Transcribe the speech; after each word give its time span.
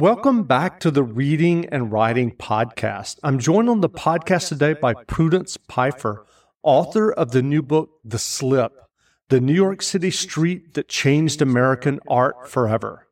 Welcome 0.00 0.44
back 0.44 0.80
to 0.80 0.90
the 0.90 1.02
Reading 1.02 1.66
and 1.66 1.92
Writing 1.92 2.34
Podcast. 2.34 3.18
I'm 3.22 3.38
joined 3.38 3.68
on 3.68 3.82
the 3.82 3.90
podcast 3.90 4.48
today 4.48 4.72
by 4.72 4.94
Prudence 4.94 5.58
Peiffer, 5.58 6.24
author 6.62 7.12
of 7.12 7.32
the 7.32 7.42
new 7.42 7.60
book, 7.60 7.90
The 8.02 8.18
Slip 8.18 8.72
The 9.28 9.42
New 9.42 9.52
York 9.52 9.82
City 9.82 10.10
Street 10.10 10.72
That 10.72 10.88
Changed 10.88 11.42
American 11.42 12.00
Art 12.08 12.48
Forever. 12.48 13.08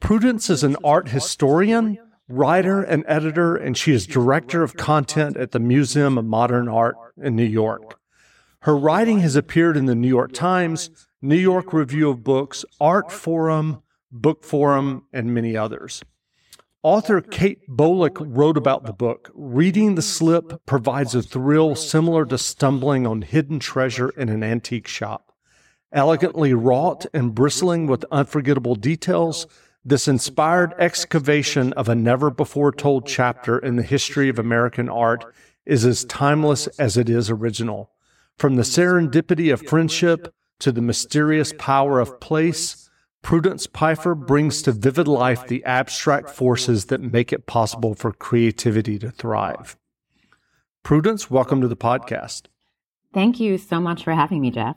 Prudence 0.00 0.50
is 0.50 0.64
an 0.64 0.76
art 0.82 1.10
historian, 1.10 1.98
writer, 2.28 2.82
and 2.82 3.04
editor, 3.06 3.54
and 3.54 3.76
she 3.76 3.92
is 3.92 4.04
director 4.04 4.64
of 4.64 4.76
content 4.76 5.36
at 5.36 5.52
the 5.52 5.60
Museum 5.60 6.18
of 6.18 6.24
Modern 6.24 6.68
Art 6.68 6.96
in 7.16 7.36
New 7.36 7.44
York. 7.44 8.00
Her 8.62 8.76
writing 8.76 9.20
has 9.20 9.36
appeared 9.36 9.76
in 9.76 9.86
the 9.86 9.94
New 9.94 10.08
York 10.08 10.32
Times, 10.32 10.90
New 11.22 11.36
York 11.36 11.72
Review 11.72 12.10
of 12.10 12.24
Books, 12.24 12.64
Artforum, 12.80 13.82
Bookforum, 14.12 15.02
and 15.12 15.32
many 15.32 15.56
others. 15.56 16.02
Author 16.84 17.22
Kate 17.22 17.66
Bolick 17.66 18.18
wrote 18.20 18.58
about 18.58 18.84
the 18.84 18.92
book. 18.92 19.30
Reading 19.32 19.94
the 19.94 20.02
slip 20.02 20.66
provides 20.66 21.14
a 21.14 21.22
thrill 21.22 21.74
similar 21.74 22.26
to 22.26 22.36
stumbling 22.36 23.06
on 23.06 23.22
hidden 23.22 23.58
treasure 23.58 24.10
in 24.10 24.28
an 24.28 24.42
antique 24.42 24.86
shop. 24.86 25.32
Elegantly 25.94 26.52
wrought 26.52 27.06
and 27.14 27.34
bristling 27.34 27.86
with 27.86 28.04
unforgettable 28.12 28.74
details, 28.74 29.46
this 29.82 30.06
inspired 30.06 30.74
excavation 30.78 31.72
of 31.72 31.88
a 31.88 31.94
never 31.94 32.30
before 32.30 32.70
told 32.70 33.06
chapter 33.06 33.58
in 33.58 33.76
the 33.76 33.82
history 33.82 34.28
of 34.28 34.38
American 34.38 34.90
art 34.90 35.24
is 35.64 35.86
as 35.86 36.04
timeless 36.04 36.66
as 36.78 36.98
it 36.98 37.08
is 37.08 37.30
original. 37.30 37.92
From 38.36 38.56
the 38.56 38.62
serendipity 38.62 39.50
of 39.50 39.66
friendship 39.66 40.34
to 40.58 40.70
the 40.70 40.82
mysterious 40.82 41.54
power 41.56 41.98
of 41.98 42.20
place, 42.20 42.83
Prudence 43.24 43.66
Peiffer 43.66 44.14
brings 44.14 44.60
to 44.60 44.70
vivid 44.70 45.08
life 45.08 45.46
the 45.48 45.64
abstract 45.64 46.28
forces 46.28 46.84
that 46.84 47.00
make 47.00 47.32
it 47.32 47.46
possible 47.46 47.94
for 47.94 48.12
creativity 48.12 48.98
to 48.98 49.10
thrive. 49.10 49.78
Prudence, 50.82 51.30
welcome 51.30 51.62
to 51.62 51.66
the 51.66 51.74
podcast. 51.74 52.48
Thank 53.14 53.40
you 53.40 53.56
so 53.56 53.80
much 53.80 54.04
for 54.04 54.12
having 54.12 54.42
me, 54.42 54.50
Jeff. 54.50 54.76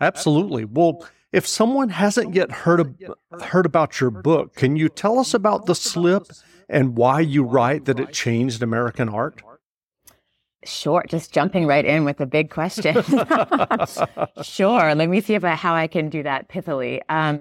Absolutely. 0.00 0.64
Well, 0.64 1.06
if 1.30 1.46
someone 1.46 1.88
hasn't 1.90 2.34
yet 2.34 2.50
heard 2.50 2.80
of, 2.80 2.96
heard 3.40 3.64
about 3.64 4.00
your 4.00 4.10
book, 4.10 4.56
can 4.56 4.74
you 4.74 4.88
tell 4.88 5.20
us 5.20 5.32
about 5.32 5.66
the 5.66 5.76
slip 5.76 6.26
and 6.68 6.96
why 6.96 7.20
you 7.20 7.44
write 7.44 7.84
that 7.84 8.00
it 8.00 8.12
changed 8.12 8.60
American 8.60 9.08
art? 9.08 9.40
Sure, 10.64 11.04
just 11.08 11.32
jumping 11.32 11.64
right 11.64 11.84
in 11.84 12.04
with 12.04 12.20
a 12.20 12.26
big 12.26 12.50
question. 12.50 12.94
sure, 14.42 14.94
let 14.96 15.08
me 15.08 15.20
see 15.20 15.36
about 15.36 15.58
how 15.58 15.74
I 15.74 15.86
can 15.86 16.08
do 16.08 16.24
that 16.24 16.48
pithily. 16.48 17.00
Um, 17.08 17.40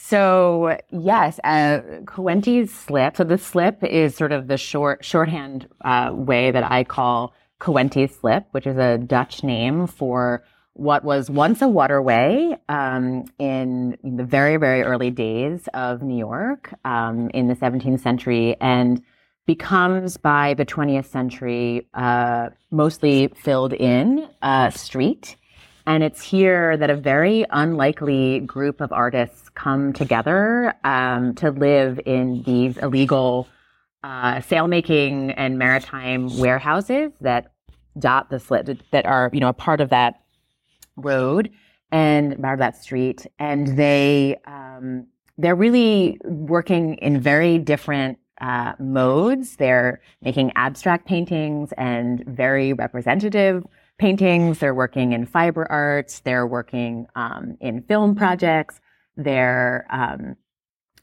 so 0.00 0.78
yes, 0.90 1.40
uh, 1.42 1.80
Coenties 2.04 2.70
slip. 2.70 3.16
So 3.16 3.24
the 3.24 3.36
slip 3.36 3.82
is 3.82 4.14
sort 4.14 4.30
of 4.30 4.46
the 4.46 4.56
short 4.56 5.04
shorthand 5.04 5.68
uh, 5.84 6.12
way 6.14 6.52
that 6.52 6.70
I 6.70 6.84
call 6.84 7.34
Coenties 7.60 8.12
slip, 8.20 8.46
which 8.52 8.64
is 8.64 8.76
a 8.78 8.96
Dutch 8.96 9.42
name 9.42 9.88
for 9.88 10.44
what 10.74 11.02
was 11.02 11.28
once 11.28 11.62
a 11.62 11.68
waterway 11.68 12.56
um, 12.68 13.24
in 13.40 13.98
the 14.04 14.22
very 14.22 14.56
very 14.56 14.82
early 14.82 15.10
days 15.10 15.68
of 15.74 16.00
New 16.00 16.16
York 16.16 16.72
um, 16.84 17.28
in 17.34 17.48
the 17.48 17.56
17th 17.56 18.00
century, 18.00 18.56
and 18.60 19.02
becomes 19.46 20.16
by 20.16 20.54
the 20.54 20.64
20th 20.64 21.06
century 21.06 21.88
uh, 21.94 22.50
mostly 22.70 23.32
filled 23.34 23.72
in 23.72 24.28
street. 24.70 25.34
And 25.88 26.04
it's 26.04 26.22
here 26.22 26.76
that 26.76 26.90
a 26.90 26.96
very 26.96 27.46
unlikely 27.48 28.40
group 28.40 28.82
of 28.82 28.92
artists 28.92 29.47
come 29.58 29.92
together 29.92 30.74
um, 30.84 31.34
to 31.34 31.50
live 31.50 32.00
in 32.06 32.42
these 32.44 32.76
illegal 32.78 33.48
uh, 34.04 34.36
sailmaking 34.36 35.34
and 35.36 35.58
maritime 35.58 36.38
warehouses 36.38 37.12
that 37.20 37.52
dot 37.98 38.30
the 38.30 38.38
slit 38.38 38.80
that 38.92 39.04
are 39.06 39.28
you 39.32 39.40
know 39.40 39.48
a 39.48 39.52
part 39.52 39.80
of 39.80 39.90
that 39.90 40.20
road 40.96 41.50
and 41.90 42.40
part 42.40 42.54
of 42.54 42.58
that 42.60 42.76
street, 42.76 43.26
and 43.38 43.76
they 43.76 44.36
um, 44.46 45.06
they're 45.36 45.56
really 45.56 46.20
working 46.24 46.94
in 46.96 47.20
very 47.20 47.58
different 47.58 48.18
uh, 48.40 48.74
modes. 48.78 49.56
They're 49.56 50.00
making 50.22 50.52
abstract 50.54 51.06
paintings 51.06 51.72
and 51.76 52.24
very 52.24 52.72
representative 52.72 53.64
paintings, 53.98 54.60
they're 54.60 54.74
working 54.74 55.12
in 55.12 55.26
fiber 55.26 55.66
arts, 55.70 56.20
they're 56.20 56.46
working 56.46 57.06
um, 57.16 57.56
in 57.60 57.82
film 57.82 58.14
projects, 58.14 58.80
they're 59.18 59.86
um, 59.90 60.36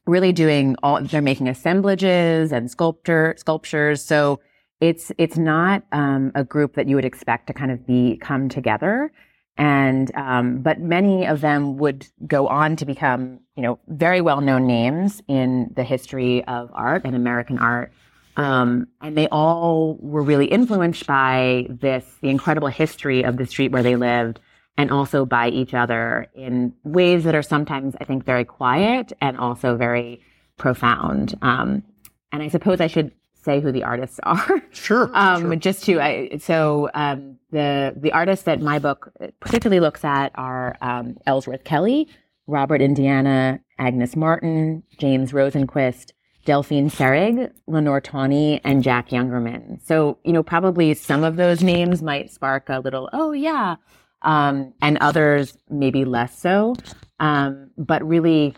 really 0.07 0.31
doing 0.31 0.75
all, 0.81 1.01
they're 1.01 1.21
making 1.21 1.47
assemblages 1.47 2.51
and 2.51 2.71
sculpture, 2.71 3.35
sculptures. 3.37 4.03
So 4.03 4.39
it's, 4.81 5.11
it's 5.17 5.37
not 5.37 5.83
um, 5.91 6.31
a 6.33 6.43
group 6.43 6.75
that 6.75 6.87
you 6.87 6.95
would 6.95 7.05
expect 7.05 7.47
to 7.47 7.53
kind 7.53 7.71
of 7.71 7.85
be, 7.85 8.17
come 8.17 8.49
together. 8.49 9.11
And, 9.57 10.13
um, 10.15 10.61
but 10.61 10.79
many 10.79 11.25
of 11.25 11.41
them 11.41 11.77
would 11.77 12.07
go 12.27 12.47
on 12.47 12.75
to 12.77 12.85
become, 12.85 13.39
you 13.55 13.63
know, 13.63 13.79
very 13.87 14.19
well 14.19 14.41
known 14.41 14.67
names 14.67 15.21
in 15.27 15.71
the 15.75 15.83
history 15.83 16.43
of 16.45 16.69
art 16.73 17.03
and 17.05 17.15
American 17.15 17.57
art. 17.57 17.93
Um, 18.37 18.87
and 19.01 19.17
they 19.17 19.29
all 19.29 19.97
were 20.01 20.21
really 20.21 20.47
influenced 20.47 21.07
by 21.07 21.67
this, 21.69 22.05
the 22.21 22.29
incredible 22.29 22.67
history 22.67 23.23
of 23.23 23.37
the 23.37 23.45
street 23.45 23.71
where 23.71 23.83
they 23.83 23.95
lived, 23.95 24.41
and 24.77 24.91
also 24.91 25.25
by 25.25 25.49
each 25.49 25.73
other 25.73 26.27
in 26.33 26.73
ways 26.83 27.23
that 27.23 27.35
are 27.35 27.41
sometimes, 27.41 27.95
I 27.99 28.03
think, 28.03 28.25
very 28.25 28.45
quiet 28.45 29.13
and 29.21 29.37
also 29.37 29.77
very 29.77 30.21
profound. 30.57 31.35
Um, 31.41 31.83
and 32.31 32.43
I 32.43 32.49
suppose 32.49 32.81
I 32.81 32.87
should 32.87 33.11
say 33.33 33.61
who 33.61 33.71
the 33.71 33.83
artists 33.83 34.19
are. 34.23 34.61
Sure. 34.71 35.09
um, 35.13 35.41
sure. 35.41 35.55
Just 35.55 35.83
to, 35.85 36.01
I, 36.01 36.37
so 36.37 36.89
um, 36.93 37.37
the 37.51 37.93
the 37.95 38.11
artists 38.11 38.45
that 38.45 38.61
my 38.61 38.79
book 38.79 39.11
particularly 39.39 39.79
looks 39.79 40.03
at 40.03 40.31
are 40.35 40.75
um, 40.81 41.17
Ellsworth 41.25 41.63
Kelly, 41.63 42.07
Robert 42.47 42.81
Indiana, 42.81 43.59
Agnes 43.79 44.15
Martin, 44.15 44.83
James 44.97 45.31
Rosenquist, 45.31 46.11
Delphine 46.45 46.89
Seyrig, 46.89 47.51
Lenore 47.67 48.01
Tawney, 48.01 48.61
and 48.63 48.83
Jack 48.83 49.09
Youngerman. 49.09 49.81
So, 49.83 50.19
you 50.23 50.31
know, 50.31 50.43
probably 50.43 50.93
some 50.93 51.23
of 51.23 51.37
those 51.37 51.63
names 51.63 52.03
might 52.03 52.31
spark 52.31 52.69
a 52.69 52.79
little, 52.79 53.09
oh, 53.13 53.31
yeah, 53.31 53.75
um, 54.25 54.73
and 54.81 54.97
others 54.99 55.57
maybe 55.69 56.03
less 56.03 56.37
so. 56.37 56.75
Um, 57.19 57.71
but 57.77 58.05
really, 58.05 58.55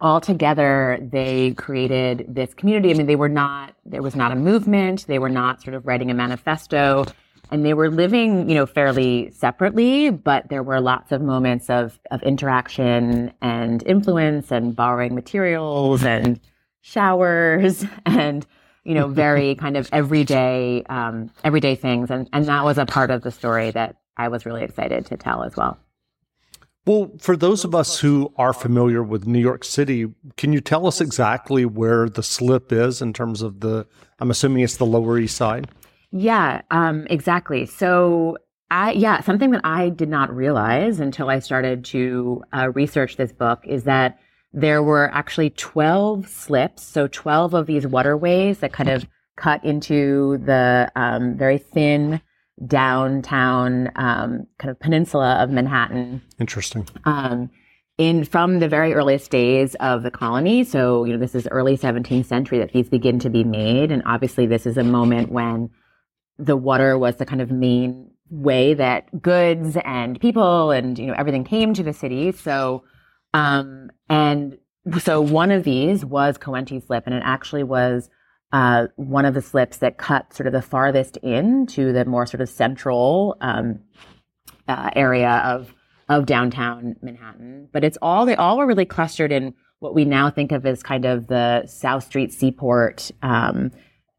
all 0.00 0.20
together, 0.20 0.98
they 1.00 1.52
created 1.52 2.24
this 2.28 2.54
community. 2.54 2.90
I 2.90 2.94
mean, 2.94 3.06
they 3.06 3.16
were 3.16 3.28
not, 3.28 3.74
there 3.84 4.02
was 4.02 4.16
not 4.16 4.32
a 4.32 4.36
movement, 4.36 5.06
they 5.06 5.18
were 5.18 5.28
not 5.28 5.62
sort 5.62 5.74
of 5.74 5.86
writing 5.86 6.10
a 6.10 6.14
manifesto. 6.14 7.04
And 7.50 7.64
they 7.64 7.72
were 7.72 7.90
living, 7.90 8.48
you 8.50 8.54
know, 8.54 8.66
fairly 8.66 9.30
separately, 9.30 10.10
but 10.10 10.50
there 10.50 10.62
were 10.62 10.80
lots 10.80 11.12
of 11.12 11.22
moments 11.22 11.70
of, 11.70 11.98
of 12.10 12.22
interaction 12.22 13.32
and 13.40 13.82
influence 13.86 14.52
and 14.52 14.76
borrowing 14.76 15.14
materials 15.14 16.04
and 16.04 16.38
showers 16.82 17.84
and 18.06 18.46
you 18.84 18.94
know 18.94 19.08
very 19.08 19.54
kind 19.62 19.76
of 19.76 19.88
everyday 19.92 20.82
um, 20.88 21.30
everyday 21.44 21.74
things 21.74 22.10
and 22.10 22.28
and 22.32 22.46
that 22.46 22.64
was 22.64 22.78
a 22.78 22.86
part 22.86 23.10
of 23.10 23.22
the 23.22 23.30
story 23.30 23.70
that 23.70 23.96
i 24.18 24.28
was 24.28 24.44
really 24.44 24.62
excited 24.62 25.06
to 25.06 25.16
tell 25.16 25.42
as 25.42 25.56
well. 25.56 25.78
Well 26.86 27.10
for 27.20 27.36
those 27.36 27.64
of 27.64 27.74
us 27.74 28.00
who 28.00 28.32
are 28.36 28.52
familiar 28.52 29.02
with 29.02 29.26
new 29.26 29.40
york 29.40 29.64
city 29.64 30.06
can 30.36 30.52
you 30.52 30.60
tell 30.60 30.86
us 30.86 31.00
exactly 31.00 31.64
where 31.64 32.08
the 32.08 32.22
slip 32.22 32.72
is 32.72 33.02
in 33.02 33.12
terms 33.12 33.42
of 33.42 33.60
the 33.60 33.86
i'm 34.18 34.30
assuming 34.30 34.62
it's 34.62 34.76
the 34.76 34.86
lower 34.86 35.18
east 35.18 35.36
side? 35.36 35.68
Yeah 36.10 36.62
um, 36.70 37.06
exactly. 37.10 37.66
So 37.66 38.38
I, 38.70 38.92
yeah, 38.92 39.20
something 39.22 39.50
that 39.52 39.62
I 39.64 39.88
did 39.88 40.08
not 40.08 40.34
realize 40.34 41.00
until 41.00 41.30
I 41.30 41.38
started 41.38 41.84
to 41.86 42.42
uh, 42.52 42.70
research 42.74 43.16
this 43.16 43.32
book 43.32 43.60
is 43.64 43.84
that 43.84 44.18
there 44.52 44.82
were 44.82 45.10
actually 45.12 45.50
12 45.50 46.28
slips, 46.28 46.82
so 46.82 47.06
12 47.06 47.54
of 47.54 47.66
these 47.66 47.86
waterways 47.86 48.58
that 48.58 48.72
kind 48.72 48.88
of 48.88 49.06
cut 49.36 49.64
into 49.64 50.38
the 50.38 50.90
um, 50.96 51.36
very 51.36 51.58
thin 51.58 52.20
downtown 52.66 53.90
um, 53.96 54.46
kind 54.58 54.70
of 54.70 54.78
peninsula 54.80 55.36
of 55.42 55.50
Manhattan. 55.50 56.22
Interesting. 56.38 56.86
Um, 57.04 57.50
in 57.98 58.24
from 58.24 58.60
the 58.60 58.68
very 58.68 58.94
earliest 58.94 59.30
days 59.30 59.74
of 59.76 60.04
the 60.04 60.10
colony, 60.10 60.62
so 60.64 61.04
you 61.04 61.12
know 61.12 61.18
this 61.18 61.34
is 61.34 61.48
early 61.50 61.76
17th 61.76 62.26
century 62.26 62.58
that 62.58 62.72
these 62.72 62.88
begin 62.88 63.18
to 63.18 63.30
be 63.30 63.42
made, 63.44 63.90
and 63.90 64.02
obviously 64.06 64.46
this 64.46 64.66
is 64.66 64.76
a 64.76 64.84
moment 64.84 65.32
when 65.32 65.70
the 66.38 66.56
water 66.56 66.96
was 66.96 67.16
the 67.16 67.26
kind 67.26 67.42
of 67.42 67.50
main 67.50 68.10
way 68.30 68.74
that 68.74 69.22
goods 69.22 69.76
and 69.84 70.20
people 70.20 70.70
and 70.70 70.98
you 70.98 71.06
know 71.06 71.14
everything 71.14 71.44
came 71.44 71.74
to 71.74 71.82
the 71.82 71.92
city. 71.92 72.30
So 72.30 72.84
um, 73.34 73.90
and 74.08 74.58
so 75.00 75.20
one 75.20 75.50
of 75.50 75.64
these 75.64 76.04
was 76.04 76.38
Coenties 76.38 76.86
slip, 76.86 77.04
and 77.06 77.14
it 77.14 77.22
actually 77.24 77.64
was 77.64 78.08
uh, 78.52 78.86
one 78.96 79.24
of 79.24 79.34
the 79.34 79.42
slips 79.42 79.78
that 79.78 79.98
cut 79.98 80.32
sort 80.32 80.46
of 80.46 80.52
the 80.52 80.62
farthest 80.62 81.16
in 81.18 81.66
to 81.66 81.92
the 81.92 82.04
more 82.04 82.26
sort 82.26 82.40
of 82.40 82.48
central 82.48 83.36
um, 83.40 83.80
uh, 84.66 84.90
area 84.96 85.42
of 85.44 85.74
of 86.08 86.24
downtown 86.24 86.96
Manhattan. 87.02 87.68
But 87.72 87.84
it's 87.84 87.98
all 88.00 88.24
they 88.24 88.34
all 88.36 88.56
were 88.56 88.66
really 88.66 88.86
clustered 88.86 89.30
in 89.30 89.54
what 89.80 89.94
we 89.94 90.04
now 90.04 90.30
think 90.30 90.52
of 90.52 90.64
as 90.66 90.82
kind 90.82 91.04
of 91.04 91.26
the 91.26 91.66
South 91.66 92.04
Street 92.04 92.32
Seaport 92.32 93.10
um, 93.22 93.70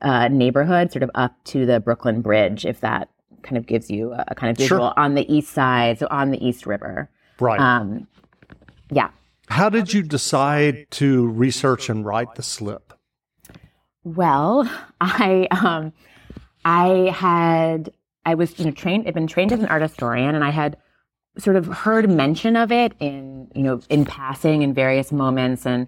uh, 0.02 0.28
neighborhood, 0.30 0.92
sort 0.92 1.04
of 1.04 1.12
up 1.16 1.36
to 1.46 1.66
the 1.66 1.80
Brooklyn 1.80 2.22
Bridge, 2.22 2.66
if 2.66 2.82
that 2.82 3.10
kind 3.42 3.58
of 3.58 3.66
gives 3.66 3.90
you 3.90 4.14
a, 4.14 4.26
a 4.30 4.36
kind 4.36 4.52
of 4.52 4.58
visual 4.58 4.88
Sure. 4.88 4.94
on 5.00 5.16
the 5.16 5.32
east 5.34 5.52
side, 5.52 6.00
so 6.00 6.08
on 6.12 6.32
the 6.32 6.46
East 6.46 6.66
River. 6.66 7.10
Right. 7.40 7.60
Um, 7.60 8.08
yeah. 8.92 9.10
How 9.48 9.70
did 9.70 9.94
you 9.94 10.04
decide 10.04 10.86
to 10.92 11.28
research 11.28 11.90
and 11.90 12.06
write 12.06 12.36
the 12.36 12.44
slip? 12.44 12.94
Well, 14.04 14.70
I 15.02 15.48
um, 15.52 15.94
I 16.66 17.14
had 17.16 17.92
I 18.26 18.36
was 18.36 18.58
you 18.60 18.66
know 18.66 18.72
trained. 18.72 19.08
I've 19.08 19.14
been 19.14 19.28
trained 19.28 19.52
as 19.52 19.60
an 19.60 19.68
art 19.68 19.82
historian, 19.82 20.36
and 20.36 20.44
I 20.44 20.52
had 20.52 20.78
sort 21.38 21.56
of 21.56 21.68
heard 21.68 22.10
mention 22.10 22.56
of 22.56 22.72
it 22.72 22.94
in 23.00 23.50
you 23.56 23.64
know 23.64 23.82
in 23.90 24.06
passing 24.06 24.62
in 24.62 24.74
various 24.74 25.12
moments. 25.12 25.66
And 25.66 25.88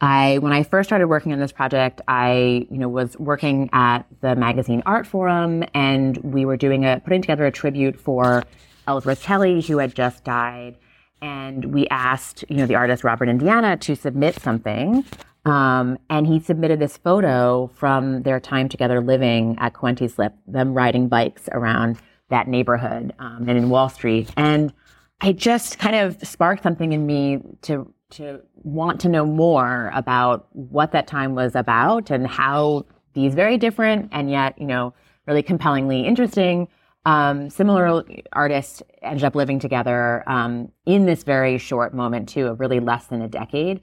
I 0.00 0.38
when 0.38 0.52
I 0.52 0.62
first 0.62 0.88
started 0.88 1.08
working 1.08 1.32
on 1.32 1.38
this 1.38 1.52
project, 1.52 2.00
I 2.08 2.66
you 2.70 2.78
know 2.78 2.88
was 2.88 3.16
working 3.18 3.70
at 3.72 4.02
the 4.20 4.36
magazine 4.36 4.82
Artforum, 4.82 5.68
and 5.74 6.16
we 6.18 6.44
were 6.44 6.56
doing 6.56 6.84
a 6.84 7.00
putting 7.04 7.22
together 7.22 7.46
a 7.46 7.52
tribute 7.52 7.98
for 7.98 8.42
Ellsworth 8.86 9.22
Kelly, 9.22 9.60
who 9.60 9.78
had 9.78 9.94
just 9.94 10.24
died. 10.24 10.76
And 11.22 11.72
we 11.72 11.88
asked, 11.88 12.44
you 12.48 12.58
know, 12.58 12.66
the 12.66 12.74
artist 12.74 13.02
Robert 13.02 13.28
Indiana 13.28 13.76
to 13.78 13.96
submit 13.96 14.38
something. 14.40 15.02
Um, 15.46 15.98
and 16.10 16.26
he 16.26 16.40
submitted 16.40 16.80
this 16.80 16.96
photo 16.96 17.70
from 17.74 18.22
their 18.22 18.40
time 18.40 18.68
together 18.68 19.00
living 19.00 19.56
at 19.58 19.74
Coenties 19.74 20.16
Slip, 20.16 20.34
them 20.46 20.74
riding 20.74 21.08
bikes 21.08 21.48
around 21.52 21.98
that 22.30 22.48
neighborhood 22.48 23.14
um, 23.20 23.48
and 23.48 23.56
in 23.56 23.70
Wall 23.70 23.88
Street. 23.88 24.28
And 24.36 24.72
I 25.20 25.32
just 25.32 25.78
kind 25.78 25.96
of 25.96 26.18
sparked 26.26 26.62
something 26.62 26.92
in 26.92 27.06
me 27.06 27.40
to 27.62 27.92
to 28.08 28.40
want 28.62 29.00
to 29.00 29.08
know 29.08 29.26
more 29.26 29.90
about 29.92 30.46
what 30.52 30.92
that 30.92 31.08
time 31.08 31.34
was 31.34 31.56
about 31.56 32.08
and 32.10 32.24
how 32.24 32.84
these 33.14 33.34
very 33.34 33.58
different 33.58 34.08
and 34.12 34.30
yet, 34.30 34.56
you 34.60 34.66
know, 34.66 34.94
really 35.26 35.42
compellingly 35.42 36.06
interesting 36.06 36.68
um, 37.06 37.48
similar 37.50 38.04
artists 38.32 38.82
ended 39.00 39.22
up 39.22 39.36
living 39.36 39.60
together 39.60 40.28
um, 40.28 40.72
in 40.86 41.06
this 41.06 41.22
very 41.22 41.56
short 41.56 41.94
moment 41.94 42.28
too, 42.28 42.48
of 42.48 42.58
really 42.58 42.80
less 42.80 43.06
than 43.06 43.22
a 43.22 43.28
decade. 43.28 43.80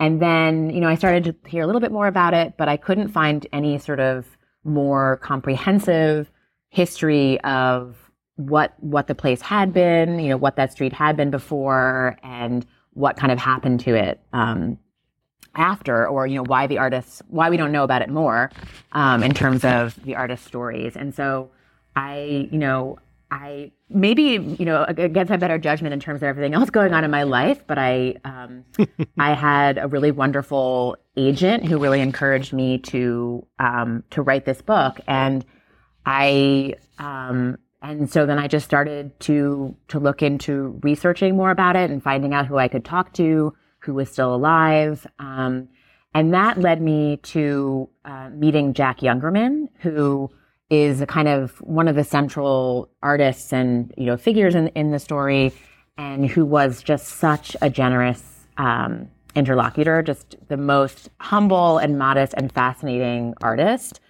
And 0.00 0.20
then, 0.20 0.70
you 0.70 0.80
know, 0.80 0.88
I 0.88 0.96
started 0.96 1.24
to 1.24 1.48
hear 1.48 1.62
a 1.62 1.66
little 1.66 1.80
bit 1.80 1.92
more 1.92 2.06
about 2.06 2.34
it, 2.34 2.54
but 2.56 2.68
I 2.68 2.76
couldn't 2.76 3.08
find 3.08 3.46
any 3.52 3.78
sort 3.78 4.00
of 4.00 4.26
more 4.64 5.18
comprehensive 5.18 6.30
history 6.70 7.40
of 7.42 7.96
what 8.36 8.74
what 8.80 9.06
the 9.06 9.14
place 9.14 9.40
had 9.40 9.72
been, 9.72 10.18
you 10.18 10.28
know, 10.28 10.36
what 10.36 10.56
that 10.56 10.72
street 10.72 10.92
had 10.92 11.16
been 11.16 11.30
before, 11.30 12.18
and 12.22 12.66
what 12.94 13.16
kind 13.16 13.30
of 13.30 13.38
happened 13.38 13.80
to 13.80 13.94
it 13.94 14.20
um, 14.32 14.78
after, 15.54 16.06
or 16.08 16.26
you 16.26 16.36
know, 16.36 16.44
why 16.44 16.66
the 16.66 16.78
artists, 16.78 17.22
why 17.28 17.48
we 17.48 17.56
don't 17.56 17.70
know 17.70 17.84
about 17.84 18.02
it 18.02 18.08
more 18.08 18.50
um, 18.92 19.22
in 19.22 19.32
terms 19.32 19.64
of 19.64 19.94
the 20.04 20.16
artist 20.16 20.44
stories. 20.44 20.96
And 20.96 21.14
so, 21.14 21.50
I, 21.94 22.48
you 22.50 22.58
know, 22.58 22.98
I 23.30 23.70
maybe 23.94 24.56
you 24.58 24.64
know 24.64 24.84
against 24.88 25.30
my 25.30 25.36
better 25.36 25.58
judgment 25.58 25.92
in 25.92 26.00
terms 26.00 26.18
of 26.18 26.24
everything 26.24 26.54
else 26.54 26.70
going 26.70 26.92
on 26.92 27.04
in 27.04 27.10
my 27.10 27.22
life, 27.22 27.64
but 27.66 27.78
I 27.78 28.16
um, 28.24 28.64
I 29.18 29.34
had 29.34 29.78
a 29.78 29.88
really 29.88 30.10
wonderful 30.10 30.96
agent 31.16 31.64
who 31.64 31.78
really 31.78 32.00
encouraged 32.00 32.52
me 32.52 32.78
to 32.78 33.46
um, 33.58 34.04
to 34.10 34.22
write 34.22 34.44
this 34.44 34.60
book, 34.60 35.00
and 35.06 35.44
I 36.04 36.74
um, 36.98 37.58
and 37.82 38.10
so 38.10 38.26
then 38.26 38.38
I 38.38 38.48
just 38.48 38.64
started 38.64 39.18
to 39.20 39.76
to 39.88 39.98
look 39.98 40.22
into 40.22 40.80
researching 40.82 41.36
more 41.36 41.50
about 41.50 41.76
it 41.76 41.90
and 41.90 42.02
finding 42.02 42.34
out 42.34 42.46
who 42.46 42.58
I 42.58 42.68
could 42.68 42.84
talk 42.84 43.12
to, 43.14 43.54
who 43.80 43.94
was 43.94 44.10
still 44.10 44.34
alive. 44.34 45.06
Um, 45.18 45.68
and 46.14 46.32
that 46.32 46.58
led 46.58 46.80
me 46.80 47.18
to 47.18 47.88
uh, 48.04 48.30
meeting 48.30 48.72
Jack 48.72 49.00
Youngerman, 49.00 49.68
who 49.80 50.30
is 50.70 51.00
a 51.00 51.06
kind 51.06 51.28
of 51.28 51.58
one 51.60 51.88
of 51.88 51.94
the 51.94 52.04
central 52.04 52.88
artists 53.02 53.52
and 53.52 53.92
you 53.96 54.06
know 54.06 54.16
figures 54.16 54.54
in 54.54 54.68
in 54.68 54.90
the 54.90 54.98
story, 54.98 55.52
and 55.98 56.28
who 56.28 56.44
was 56.44 56.82
just 56.82 57.06
such 57.06 57.56
a 57.62 57.70
generous 57.70 58.46
um, 58.56 59.08
interlocutor, 59.34 60.02
just 60.02 60.36
the 60.48 60.56
most 60.56 61.10
humble 61.20 61.78
and 61.78 61.98
modest 61.98 62.34
and 62.36 62.52
fascinating 62.52 63.34
artist. 63.42 64.00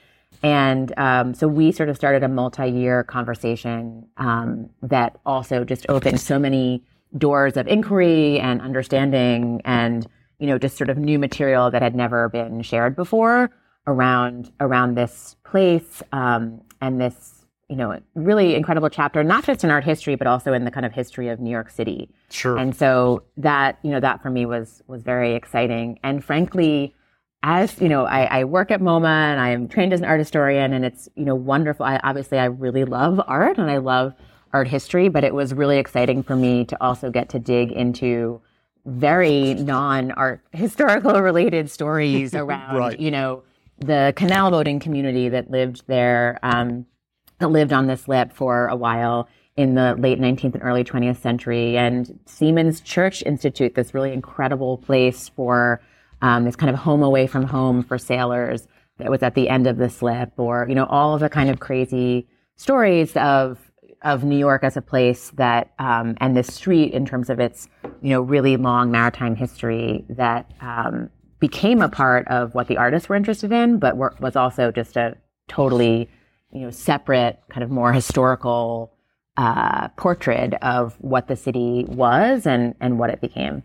And 0.42 0.92
um, 0.98 1.32
so 1.32 1.48
we 1.48 1.72
sort 1.72 1.88
of 1.88 1.96
started 1.96 2.22
a 2.22 2.28
multi-year 2.28 3.04
conversation 3.04 4.06
um, 4.18 4.68
that 4.82 5.18
also 5.24 5.64
just 5.64 5.86
opened 5.88 6.20
so 6.20 6.38
many 6.38 6.82
doors 7.16 7.56
of 7.56 7.66
inquiry 7.66 8.38
and 8.38 8.60
understanding, 8.60 9.62
and 9.64 10.06
you 10.38 10.46
know, 10.46 10.58
just 10.58 10.76
sort 10.76 10.90
of 10.90 10.98
new 10.98 11.18
material 11.18 11.70
that 11.70 11.82
had 11.82 11.94
never 11.94 12.28
been 12.28 12.62
shared 12.62 12.94
before 12.94 13.50
around 13.86 14.52
around 14.60 14.96
this 14.96 15.36
place 15.44 16.02
um, 16.12 16.60
and 16.80 17.00
this 17.00 17.46
you 17.68 17.76
know 17.76 17.98
really 18.14 18.54
incredible 18.54 18.88
chapter, 18.90 19.24
not 19.24 19.44
just 19.44 19.64
in 19.64 19.70
art 19.70 19.84
history, 19.84 20.14
but 20.14 20.26
also 20.26 20.52
in 20.52 20.64
the 20.64 20.70
kind 20.70 20.86
of 20.86 20.92
history 20.92 21.28
of 21.28 21.40
New 21.40 21.50
York 21.50 21.70
City. 21.70 22.10
Sure. 22.30 22.56
And 22.56 22.74
so 22.74 23.22
that 23.36 23.78
you 23.82 23.90
know 23.90 24.00
that 24.00 24.22
for 24.22 24.30
me 24.30 24.46
was 24.46 24.82
was 24.86 25.02
very 25.02 25.34
exciting, 25.34 25.98
and 26.02 26.24
frankly 26.24 26.94
as 27.46 27.78
you 27.78 27.90
know, 27.90 28.06
I, 28.06 28.40
I, 28.40 28.44
work 28.44 28.70
at 28.70 28.80
MoMA 28.80 29.04
and 29.04 29.38
I 29.38 29.50
am 29.50 29.68
trained 29.68 29.92
as 29.92 30.00
an 30.00 30.06
art 30.06 30.18
historian, 30.18 30.72
and 30.72 30.82
it's 30.82 31.10
you 31.14 31.26
know 31.26 31.34
wonderful. 31.34 31.84
I, 31.84 32.00
obviously, 32.02 32.38
I 32.38 32.46
really 32.46 32.86
love 32.86 33.20
art 33.26 33.58
and 33.58 33.70
I 33.70 33.76
love 33.76 34.14
art 34.54 34.66
history, 34.66 35.10
but 35.10 35.24
it 35.24 35.34
was 35.34 35.52
really 35.52 35.76
exciting 35.76 36.22
for 36.22 36.36
me 36.36 36.64
to 36.64 36.82
also 36.82 37.10
get 37.10 37.28
to 37.30 37.38
dig 37.38 37.70
into 37.70 38.40
very 38.86 39.54
non-art 39.54 40.40
historical 40.52 41.20
related 41.20 41.70
stories 41.70 42.34
around 42.34 42.76
Right. 42.76 43.00
you 43.00 43.10
know 43.10 43.42
the 43.86 44.12
canal 44.16 44.50
boating 44.50 44.80
community 44.80 45.28
that 45.28 45.50
lived 45.50 45.82
there, 45.86 46.38
um, 46.42 46.86
that 47.38 47.48
lived 47.48 47.72
on 47.72 47.86
this 47.86 48.08
lip 48.08 48.32
for 48.32 48.68
a 48.68 48.76
while 48.76 49.28
in 49.56 49.74
the 49.74 49.94
late 49.98 50.18
19th 50.18 50.54
and 50.54 50.62
early 50.62 50.82
20th 50.82 51.20
century, 51.20 51.76
and 51.76 52.18
Seamen's 52.26 52.80
Church 52.80 53.22
Institute, 53.24 53.74
this 53.74 53.94
really 53.94 54.12
incredible 54.12 54.78
place 54.78 55.28
for 55.28 55.80
um, 56.22 56.44
this 56.44 56.56
kind 56.56 56.70
of 56.70 56.76
home 56.76 57.02
away 57.02 57.26
from 57.26 57.44
home 57.44 57.82
for 57.82 57.98
sailors 57.98 58.66
that 58.98 59.10
was 59.10 59.22
at 59.22 59.34
the 59.34 59.48
end 59.48 59.66
of 59.66 59.76
the 59.76 59.88
slip, 59.90 60.32
or 60.38 60.66
you 60.68 60.74
know 60.74 60.86
all 60.86 61.14
of 61.14 61.20
the 61.20 61.28
kind 61.28 61.50
of 61.50 61.60
crazy 61.60 62.26
stories 62.56 63.16
of 63.16 63.58
of 64.02 64.22
New 64.22 64.36
York 64.36 64.62
as 64.62 64.76
a 64.76 64.82
place 64.82 65.30
that 65.36 65.72
um, 65.78 66.16
and 66.20 66.36
this 66.36 66.52
street 66.52 66.92
in 66.92 67.06
terms 67.06 67.30
of 67.30 67.40
its 67.40 67.68
you 68.02 68.10
know 68.10 68.20
really 68.20 68.56
long 68.56 68.90
maritime 68.90 69.36
history 69.36 70.04
that 70.08 70.50
um, 70.60 71.10
became 71.48 71.82
a 71.82 71.90
part 71.90 72.26
of 72.28 72.54
what 72.54 72.68
the 72.68 72.78
artists 72.78 73.06
were 73.06 73.14
interested 73.14 73.52
in, 73.52 73.78
but 73.78 73.98
were, 73.98 74.14
was 74.18 74.34
also 74.34 74.72
just 74.72 74.96
a 74.96 75.14
totally 75.46 76.08
you 76.52 76.60
know 76.62 76.70
separate 76.70 77.38
kind 77.50 77.62
of 77.62 77.70
more 77.70 77.92
historical 77.92 78.94
uh, 79.36 79.88
portrait 79.88 80.54
of 80.62 80.94
what 81.00 81.28
the 81.28 81.36
city 81.36 81.84
was 81.86 82.46
and 82.46 82.74
and 82.80 82.98
what 82.98 83.10
it 83.10 83.20
became. 83.20 83.62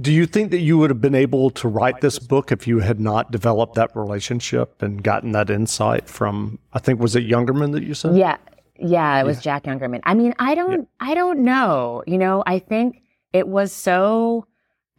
Do 0.00 0.10
you 0.10 0.26
think 0.26 0.50
that 0.50 0.58
you 0.58 0.76
would 0.78 0.90
have 0.90 1.00
been 1.00 1.14
able 1.14 1.50
to 1.50 1.68
write 1.68 2.00
this 2.00 2.18
book 2.18 2.50
if 2.50 2.66
you 2.66 2.80
had 2.80 2.98
not 2.98 3.30
developed 3.30 3.74
that 3.76 3.94
relationship 3.94 4.82
and 4.82 5.02
gotten 5.02 5.30
that 5.32 5.50
insight 5.50 6.08
from, 6.08 6.58
I 6.72 6.78
think, 6.78 7.00
was 7.00 7.16
it 7.16 7.28
Youngerman 7.28 7.72
that 7.72 7.82
you 7.82 7.94
said? 7.94 8.16
Yeah, 8.16 8.36
yeah, 8.78 9.20
it 9.20 9.24
was 9.24 9.40
Jack 9.40 9.64
Youngerman. 9.64 10.00
I 10.04 10.14
mean, 10.14 10.34
I 10.38 10.54
don't, 10.54 10.88
I 11.00 11.14
don't 11.14 11.40
know. 11.40 12.04
You 12.06 12.18
know, 12.18 12.42
I 12.44 12.58
think 12.58 13.02
it 13.32 13.46
was 13.46 13.72
so. 13.72 14.46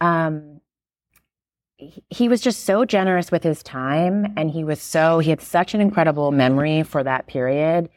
Um, 0.00 0.51
he- 2.10 2.28
was 2.28 2.40
just 2.40 2.64
so 2.64 2.84
generous 2.84 3.30
with 3.30 3.42
his 3.42 3.62
time, 3.62 4.32
and 4.36 4.50
he 4.50 4.64
was 4.64 4.80
so 4.80 5.18
he 5.18 5.30
had 5.30 5.40
such 5.40 5.74
an 5.74 5.80
incredible 5.80 6.30
memory 6.30 6.82
for 6.82 7.02
that 7.02 7.26
period, 7.26 7.88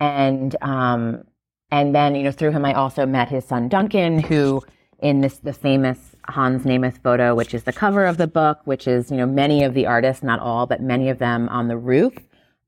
and 0.00 0.56
um, 0.62 1.24
and 1.70 1.94
then 1.94 2.14
you 2.14 2.22
know 2.22 2.32
through 2.32 2.52
him 2.52 2.64
I 2.64 2.72
also 2.72 3.06
met 3.06 3.28
his 3.28 3.44
son 3.44 3.68
Duncan, 3.68 4.18
who 4.18 4.62
in 4.98 5.20
this 5.20 5.38
the 5.38 5.52
famous 5.52 6.16
Hans 6.26 6.64
Namuth 6.64 7.02
photo, 7.02 7.34
which 7.34 7.54
is 7.54 7.64
the 7.64 7.72
cover 7.72 8.04
of 8.04 8.16
the 8.16 8.26
book, 8.26 8.60
which 8.64 8.86
is 8.86 9.10
you 9.10 9.16
know 9.16 9.26
many 9.26 9.64
of 9.64 9.74
the 9.74 9.86
artists, 9.86 10.22
not 10.22 10.40
all, 10.40 10.66
but 10.66 10.80
many 10.80 11.08
of 11.08 11.18
them 11.18 11.48
on 11.48 11.68
the 11.68 11.76
roof 11.76 12.14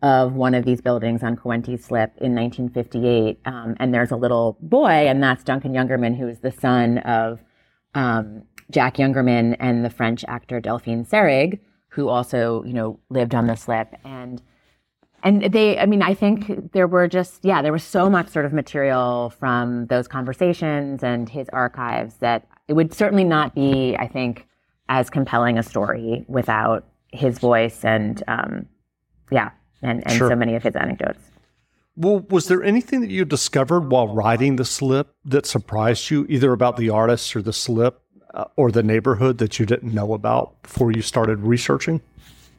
of 0.02 0.34
one 0.34 0.54
of 0.54 0.64
these 0.64 0.80
buildings 0.80 1.22
on 1.22 1.36
Coenties 1.36 1.84
Slip 1.84 2.12
in 2.18 2.34
1958. 2.34 3.38
Um, 3.44 3.76
and 3.78 3.92
there's 3.92 4.10
a 4.10 4.16
little 4.16 4.56
boy, 4.60 4.88
and 4.88 5.22
that's 5.22 5.44
Duncan 5.44 5.72
Youngerman, 5.72 6.16
who 6.16 6.26
is 6.26 6.38
the 6.40 6.52
son 6.52 6.98
of 6.98 7.40
um, 7.94 8.44
Jack 8.70 8.96
Youngerman 8.96 9.56
and 9.58 9.84
the 9.84 9.90
French 9.90 10.24
actor 10.28 10.60
Delphine 10.60 11.04
Seyrig, 11.04 11.58
who 11.88 12.08
also, 12.08 12.62
you 12.64 12.72
know, 12.72 12.98
lived 13.10 13.34
on 13.34 13.46
the 13.46 13.56
slip. 13.56 13.94
And 14.04 14.42
and 15.22 15.52
they, 15.52 15.78
I 15.78 15.84
mean, 15.84 16.02
I 16.02 16.14
think 16.14 16.72
there 16.72 16.86
were 16.86 17.06
just, 17.06 17.44
yeah, 17.44 17.60
there 17.60 17.72
was 17.72 17.84
so 17.84 18.08
much 18.08 18.28
sort 18.28 18.46
of 18.46 18.54
material 18.54 19.30
from 19.38 19.86
those 19.86 20.08
conversations 20.08 21.02
and 21.02 21.28
his 21.28 21.48
archives 21.50 22.14
that 22.16 22.46
it 22.68 22.72
would 22.72 22.94
certainly 22.94 23.24
not 23.24 23.54
be, 23.54 23.96
I 23.98 24.08
think, 24.08 24.46
as 24.88 25.10
compelling 25.10 25.58
a 25.58 25.62
story 25.62 26.24
without 26.26 26.86
his 27.12 27.38
voice 27.38 27.84
and, 27.84 28.22
um, 28.28 28.66
yeah, 29.30 29.50
and, 29.82 30.02
and 30.06 30.16
Sure. 30.16 30.30
so 30.30 30.36
many 30.36 30.54
of 30.54 30.62
his 30.62 30.74
anecdotes. 30.74 31.20
Well, 31.96 32.20
was 32.30 32.48
there 32.48 32.62
anything 32.62 33.02
that 33.02 33.10
you 33.10 33.26
discovered 33.26 33.90
while 33.90 34.08
writing 34.08 34.56
the 34.56 34.64
slip 34.64 35.14
that 35.26 35.44
surprised 35.44 36.10
you, 36.10 36.24
either 36.30 36.52
about 36.52 36.78
the 36.78 36.88
artist 36.88 37.36
or 37.36 37.42
the 37.42 37.52
slip? 37.52 38.00
Uh, 38.34 38.44
or 38.56 38.70
the 38.70 38.82
neighborhood 38.82 39.38
that 39.38 39.58
you 39.58 39.66
didn't 39.66 39.92
know 39.94 40.12
about 40.12 40.62
before 40.62 40.92
you 40.92 41.02
started 41.02 41.40
researching? 41.40 42.00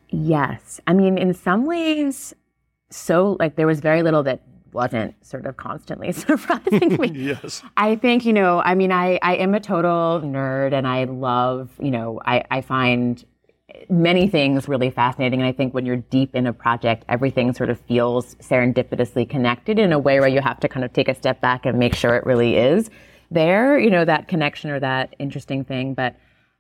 Yes. 0.10 0.80
I 0.88 0.94
mean, 0.94 1.18
in 1.18 1.34
some 1.34 1.66
ways, 1.66 2.34
so 2.90 3.38
like 3.40 3.56
there 3.56 3.68
was 3.68 3.80
very 3.80 4.04
little 4.04 4.24
that 4.24 4.42
wasn't 4.74 5.14
sort 5.26 5.46
of 5.46 5.58
constantly 5.58 6.12
surprising 6.12 6.98
me. 6.98 7.10
yes. 7.14 7.62
I 7.78 7.96
think, 7.96 8.26
you 8.26 8.34
know, 8.34 8.62
I 8.64 8.76
mean, 8.76 8.92
I, 8.92 9.20
I 9.22 9.36
am 9.36 9.54
a 9.54 9.60
total 9.60 10.22
nerd 10.24 10.74
and 10.74 10.88
I 10.88 11.06
love, 11.06 11.70
you 11.80 11.92
know, 11.92 12.22
I, 12.26 12.44
I 12.52 12.62
find 12.62 13.24
many 13.90 14.28
things 14.28 14.68
really 14.68 14.90
fascinating. 14.90 15.40
And 15.40 15.48
I 15.48 15.54
think 15.54 15.74
when 15.74 15.86
you're 15.86 15.98
deep 15.98 16.36
in 16.36 16.46
a 16.46 16.54
project, 16.54 17.06
everything 17.08 17.54
sort 17.54 17.70
of 17.70 17.80
feels 17.80 18.36
serendipitously 18.36 19.30
connected 19.30 19.80
in 19.80 19.94
a 19.94 20.00
way 20.00 20.20
where 20.20 20.30
you 20.30 20.42
have 20.42 20.60
to 20.60 20.68
kind 20.68 20.84
of 20.84 20.92
take 20.92 21.08
a 21.08 21.16
step 21.16 21.40
back 21.40 21.66
and 21.66 21.80
make 21.80 21.96
sure 21.96 22.16
it 22.16 22.26
really 22.26 22.58
is 22.58 22.90
there, 23.32 23.80
you 23.80 23.90
know, 23.90 24.06
that 24.06 24.28
connection 24.28 24.70
or 24.70 24.80
that 24.80 25.16
interesting 25.18 25.64
thing. 25.64 25.94
But 25.94 26.16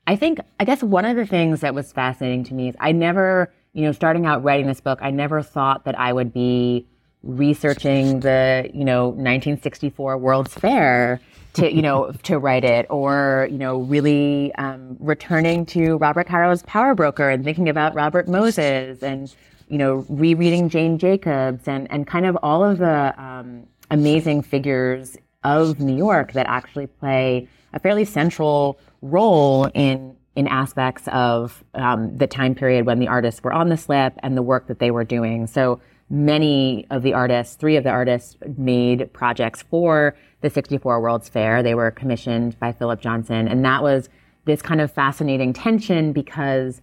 I 0.08 0.16
think, 0.16 0.40
I 0.60 0.66
guess 0.66 0.82
one 0.82 1.06
of 1.06 1.16
the 1.16 1.26
things 1.26 1.62
that 1.62 1.76
was 1.76 1.92
fascinating 1.92 2.44
to 2.46 2.54
me 2.54 2.70
is 2.70 2.76
I 2.80 2.92
never, 2.94 3.54
you 3.74 3.84
know, 3.84 3.92
starting 3.92 4.26
out 4.26 4.44
writing 4.44 4.68
this 4.68 4.82
book, 4.82 5.00
I 5.02 5.12
never 5.12 5.42
thought 5.44 5.86
that 5.86 6.00
I 6.00 6.14
would 6.14 6.34
be 6.34 6.88
researching 7.24 8.22
the, 8.22 8.70
you 8.74 8.84
know, 8.84 9.10
1964 9.10 10.18
World's 10.18 10.54
Fair 10.54 11.22
to, 11.54 11.72
you 11.72 11.82
know, 11.82 12.12
to 12.24 12.40
write 12.40 12.64
it 12.64 12.88
or, 12.90 13.48
you 13.52 13.58
know, 13.58 13.80
really 13.82 14.54
um, 14.56 14.98
returning 15.00 15.66
to 15.68 15.98
Robert 15.98 16.28
Caro's 16.28 16.64
Power 16.64 16.96
Broker 16.96 17.30
and 17.30 17.44
thinking 17.44 17.70
about 17.70 17.94
Robert 17.94 18.28
Moses 18.28 19.04
and, 19.04 19.34
you 19.68 19.78
know, 19.78 20.06
rereading 20.10 20.70
Jane 20.70 20.98
Jacobs 20.98 21.68
and, 21.68 21.92
and 21.92 22.08
kind 22.08 22.26
of 22.26 22.38
all 22.42 22.64
of 22.64 22.80
the 22.80 23.14
um, 23.22 23.68
amazing 23.92 24.42
figures 24.42 25.18
of 25.44 25.80
New 25.80 25.96
York 25.96 26.34
that 26.34 26.48
actually 26.48 26.88
play 26.88 27.48
a 27.74 27.80
fairly 27.80 28.06
central 28.06 28.80
role 29.02 29.66
in 29.74 30.16
in 30.36 30.48
aspects 30.48 31.08
of 31.10 31.64
um, 31.74 32.18
the 32.18 32.26
time 32.26 32.56
period 32.56 32.86
when 32.86 33.00
the 33.00 33.08
artists 33.08 33.44
were 33.44 33.52
on 33.52 33.68
the 33.68 33.76
slip 33.76 34.14
and 34.20 34.38
the 34.38 34.42
work 34.42 34.68
that 34.68 34.80
they 34.80 34.90
were 34.90 35.04
doing. 35.04 35.46
So 35.46 35.82
many 36.10 36.88
of 36.90 37.04
the 37.04 37.14
artists, 37.14 37.56
three 37.56 37.76
of 37.76 37.84
the 37.84 37.90
artists, 37.90 38.38
made 38.58 39.12
projects 39.12 39.62
for 39.62 40.16
the 40.40 40.50
64 40.50 41.02
World's 41.02 41.28
Fair. 41.28 41.62
They 41.62 41.76
were 41.76 41.92
commissioned 41.92 42.58
by 42.60 42.72
Philip 42.72 43.02
Johnson, 43.02 43.48
and 43.50 43.66
that 43.66 43.84
was 43.84 44.08
this 44.46 44.62
kind 44.62 44.80
of 44.80 44.90
fascinating 44.92 45.52
tension 45.52 46.14
because 46.14 46.82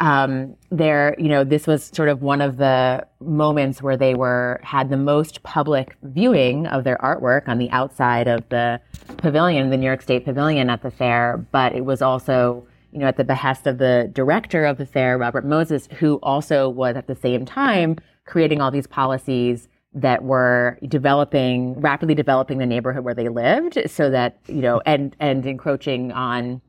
um, 0.00 0.56
there, 0.70 1.14
you 1.18 1.28
know, 1.28 1.44
this 1.44 1.66
was 1.66 1.84
sort 1.84 2.08
of 2.08 2.20
one 2.20 2.40
of 2.40 2.56
the 2.56 3.06
moments 3.20 3.80
where 3.80 3.96
they 3.96 4.14
were 4.14 4.60
had 4.62 4.90
the 4.90 4.96
most 4.96 5.42
public 5.44 5.96
viewing 6.02 6.66
of 6.66 6.84
their 6.84 6.98
artwork 6.98 7.48
on 7.48 7.58
the 7.58 7.70
outside 7.70 8.26
of 8.26 8.48
the 8.48 8.80
pavilion, 9.18 9.70
the 9.70 9.76
New 9.76 9.86
York 9.86 10.02
State 10.02 10.24
Pavilion 10.24 10.68
at 10.68 10.82
the 10.82 10.90
fair. 10.90 11.46
But 11.52 11.74
it 11.74 11.84
was 11.84 12.02
also, 12.02 12.66
you 12.92 12.98
know, 12.98 13.06
at 13.06 13.16
the 13.16 13.24
behest 13.24 13.66
of 13.66 13.78
the 13.78 14.10
director 14.12 14.64
of 14.64 14.78
the 14.78 14.86
fair, 14.86 15.16
Robert 15.16 15.44
Moses, 15.44 15.88
who 15.98 16.18
also 16.22 16.68
was 16.68 16.96
at 16.96 17.06
the 17.06 17.14
same 17.14 17.44
time 17.44 17.96
creating 18.26 18.60
all 18.60 18.70
these 18.70 18.88
policies 18.88 19.68
that 19.92 20.24
were 20.24 20.76
developing 20.88 21.80
rapidly 21.80 22.16
developing 22.16 22.58
the 22.58 22.66
neighborhood 22.66 23.04
where 23.04 23.14
they 23.14 23.28
lived, 23.28 23.78
so 23.86 24.10
that 24.10 24.38
you 24.48 24.60
know, 24.60 24.82
and 24.84 25.14
and 25.20 25.46
encroaching 25.46 26.10
on 26.10 26.60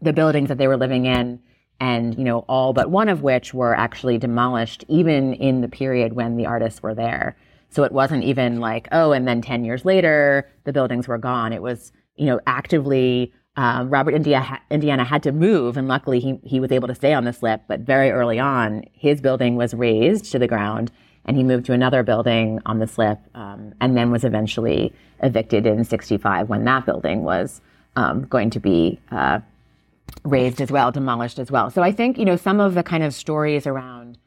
the 0.00 0.14
buildings 0.14 0.48
that 0.48 0.56
they 0.56 0.66
were 0.66 0.78
living 0.78 1.04
in 1.04 1.38
and 1.82 2.16
you 2.16 2.22
know 2.22 2.44
all 2.48 2.72
but 2.72 2.90
one 2.90 3.08
of 3.08 3.22
which 3.22 3.52
were 3.52 3.74
actually 3.74 4.16
demolished 4.16 4.84
even 4.86 5.34
in 5.34 5.62
the 5.62 5.68
period 5.68 6.12
when 6.12 6.36
the 6.36 6.46
artists 6.46 6.80
were 6.80 6.94
there. 6.94 7.36
So 7.70 7.82
it 7.82 7.90
wasn't 7.90 8.22
even 8.22 8.60
like 8.60 8.86
oh 8.92 9.10
and 9.12 9.26
then 9.26 9.42
10 9.42 9.64
years 9.64 9.84
later 9.84 10.48
the 10.64 10.72
buildings 10.72 11.08
were 11.08 11.18
gone. 11.18 11.52
It 11.52 11.60
was 11.60 11.92
you 12.14 12.26
know 12.26 12.40
actively 12.46 13.32
um, 13.56 13.90
robert 13.90 14.14
India, 14.14 14.60
indiana 14.70 15.04
had 15.04 15.24
to 15.24 15.32
move 15.32 15.76
and 15.76 15.88
luckily 15.88 16.20
he, 16.20 16.38
he 16.44 16.60
was 16.60 16.70
able 16.72 16.86
to 16.86 16.94
stay 16.94 17.12
on 17.12 17.24
the 17.24 17.32
slip. 17.32 17.62
But 17.66 17.80
very 17.80 18.12
early 18.12 18.38
on 18.38 18.84
his 18.92 19.20
building 19.20 19.56
was 19.56 19.74
razed 19.74 20.30
to 20.32 20.38
the 20.38 20.46
ground 20.46 20.92
and 21.24 21.36
he 21.36 21.42
moved 21.42 21.66
to 21.66 21.72
another 21.72 22.04
building 22.04 22.60
on 22.64 22.78
the 22.78 22.86
slip 22.86 23.18
um, 23.34 23.74
and 23.80 23.96
then 23.96 24.12
was 24.12 24.22
eventually 24.22 24.92
evicted 25.20 25.66
in 25.66 25.84
65 25.84 26.48
when 26.48 26.64
that 26.64 26.86
building 26.86 27.24
was 27.24 27.60
um, 27.96 28.22
going 28.26 28.50
to 28.50 28.60
be 28.60 29.00
uh, 29.10 29.40
razed 30.24 30.60
as 30.60 30.70
well, 30.70 30.92
demolished 30.92 31.38
as 31.38 31.50
well. 31.50 31.70
So 31.70 31.82
I 31.82 31.92
think, 31.92 32.18
you 32.18 32.24
know, 32.24 32.36
some 32.36 32.60
of 32.60 32.74
the 32.74 32.82
kind 32.82 33.02
of 33.02 33.14
stories 33.14 33.66
around 33.66 34.18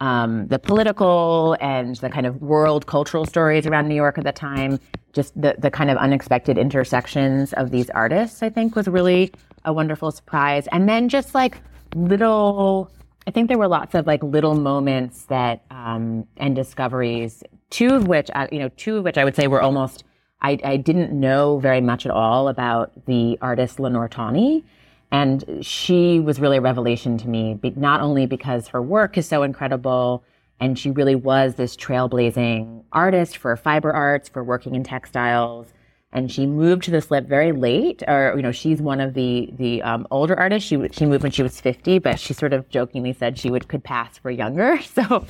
um, 0.00 0.46
the 0.48 0.58
political 0.58 1.56
and 1.60 1.96
the 1.96 2.08
kind 2.08 2.26
of 2.26 2.40
world 2.40 2.86
cultural 2.86 3.26
stories 3.26 3.66
around 3.66 3.88
New 3.88 3.94
York 3.94 4.16
at 4.16 4.24
the 4.24 4.32
time, 4.32 4.80
just 5.12 5.38
the, 5.40 5.56
the 5.58 5.70
kind 5.70 5.90
of 5.90 5.98
unexpected 5.98 6.56
intersections 6.56 7.52
of 7.54 7.70
these 7.70 7.90
artists, 7.90 8.42
I 8.42 8.48
think 8.48 8.76
was 8.76 8.88
really 8.88 9.32
a 9.64 9.72
wonderful 9.72 10.10
surprise. 10.10 10.66
And 10.72 10.88
then 10.88 11.08
just 11.08 11.34
like 11.34 11.58
little, 11.94 12.90
I 13.26 13.30
think 13.30 13.48
there 13.48 13.58
were 13.58 13.68
lots 13.68 13.94
of 13.94 14.06
like 14.06 14.22
little 14.22 14.54
moments 14.54 15.24
that, 15.24 15.64
um, 15.70 16.26
and 16.38 16.56
discoveries, 16.56 17.44
two 17.68 17.94
of 17.94 18.08
which, 18.08 18.30
uh, 18.34 18.46
you 18.50 18.58
know, 18.58 18.70
two 18.76 18.98
of 18.98 19.04
which 19.04 19.18
I 19.18 19.24
would 19.24 19.36
say 19.36 19.48
were 19.48 19.60
almost, 19.60 20.04
I, 20.40 20.58
I 20.64 20.76
didn't 20.78 21.12
know 21.12 21.58
very 21.58 21.82
much 21.82 22.06
at 22.06 22.12
all 22.12 22.48
about 22.48 23.04
the 23.04 23.38
artist 23.42 23.78
Lenore 23.78 24.08
Tawney. 24.08 24.64
And 25.12 25.44
she 25.60 26.20
was 26.20 26.38
really 26.38 26.58
a 26.58 26.60
revelation 26.60 27.18
to 27.18 27.28
me, 27.28 27.58
not 27.76 28.00
only 28.00 28.26
because 28.26 28.68
her 28.68 28.80
work 28.80 29.18
is 29.18 29.26
so 29.26 29.42
incredible, 29.42 30.22
and 30.60 30.78
she 30.78 30.90
really 30.90 31.14
was 31.14 31.54
this 31.54 31.76
trailblazing 31.76 32.84
artist 32.92 33.38
for 33.38 33.56
fiber 33.56 33.92
arts, 33.92 34.28
for 34.28 34.44
working 34.44 34.74
in 34.74 34.84
textiles. 34.84 35.68
And 36.12 36.30
she 36.30 36.46
moved 36.46 36.82
to 36.84 36.90
the 36.90 37.00
slip 37.00 37.26
very 37.26 37.52
late, 37.52 38.02
or 38.06 38.34
you 38.36 38.42
know, 38.42 38.52
she's 38.52 38.82
one 38.82 39.00
of 39.00 39.14
the 39.14 39.50
the 39.56 39.80
um, 39.82 40.06
older 40.10 40.38
artists. 40.38 40.68
She 40.68 40.76
she 40.90 41.06
moved 41.06 41.22
when 41.22 41.32
she 41.32 41.42
was 41.42 41.60
fifty, 41.60 41.98
but 41.98 42.18
she 42.18 42.34
sort 42.34 42.52
of 42.52 42.68
jokingly 42.68 43.12
said 43.12 43.38
she 43.38 43.50
would 43.50 43.68
could 43.68 43.84
pass 43.84 44.18
for 44.18 44.30
younger. 44.30 44.78
So, 44.90 45.24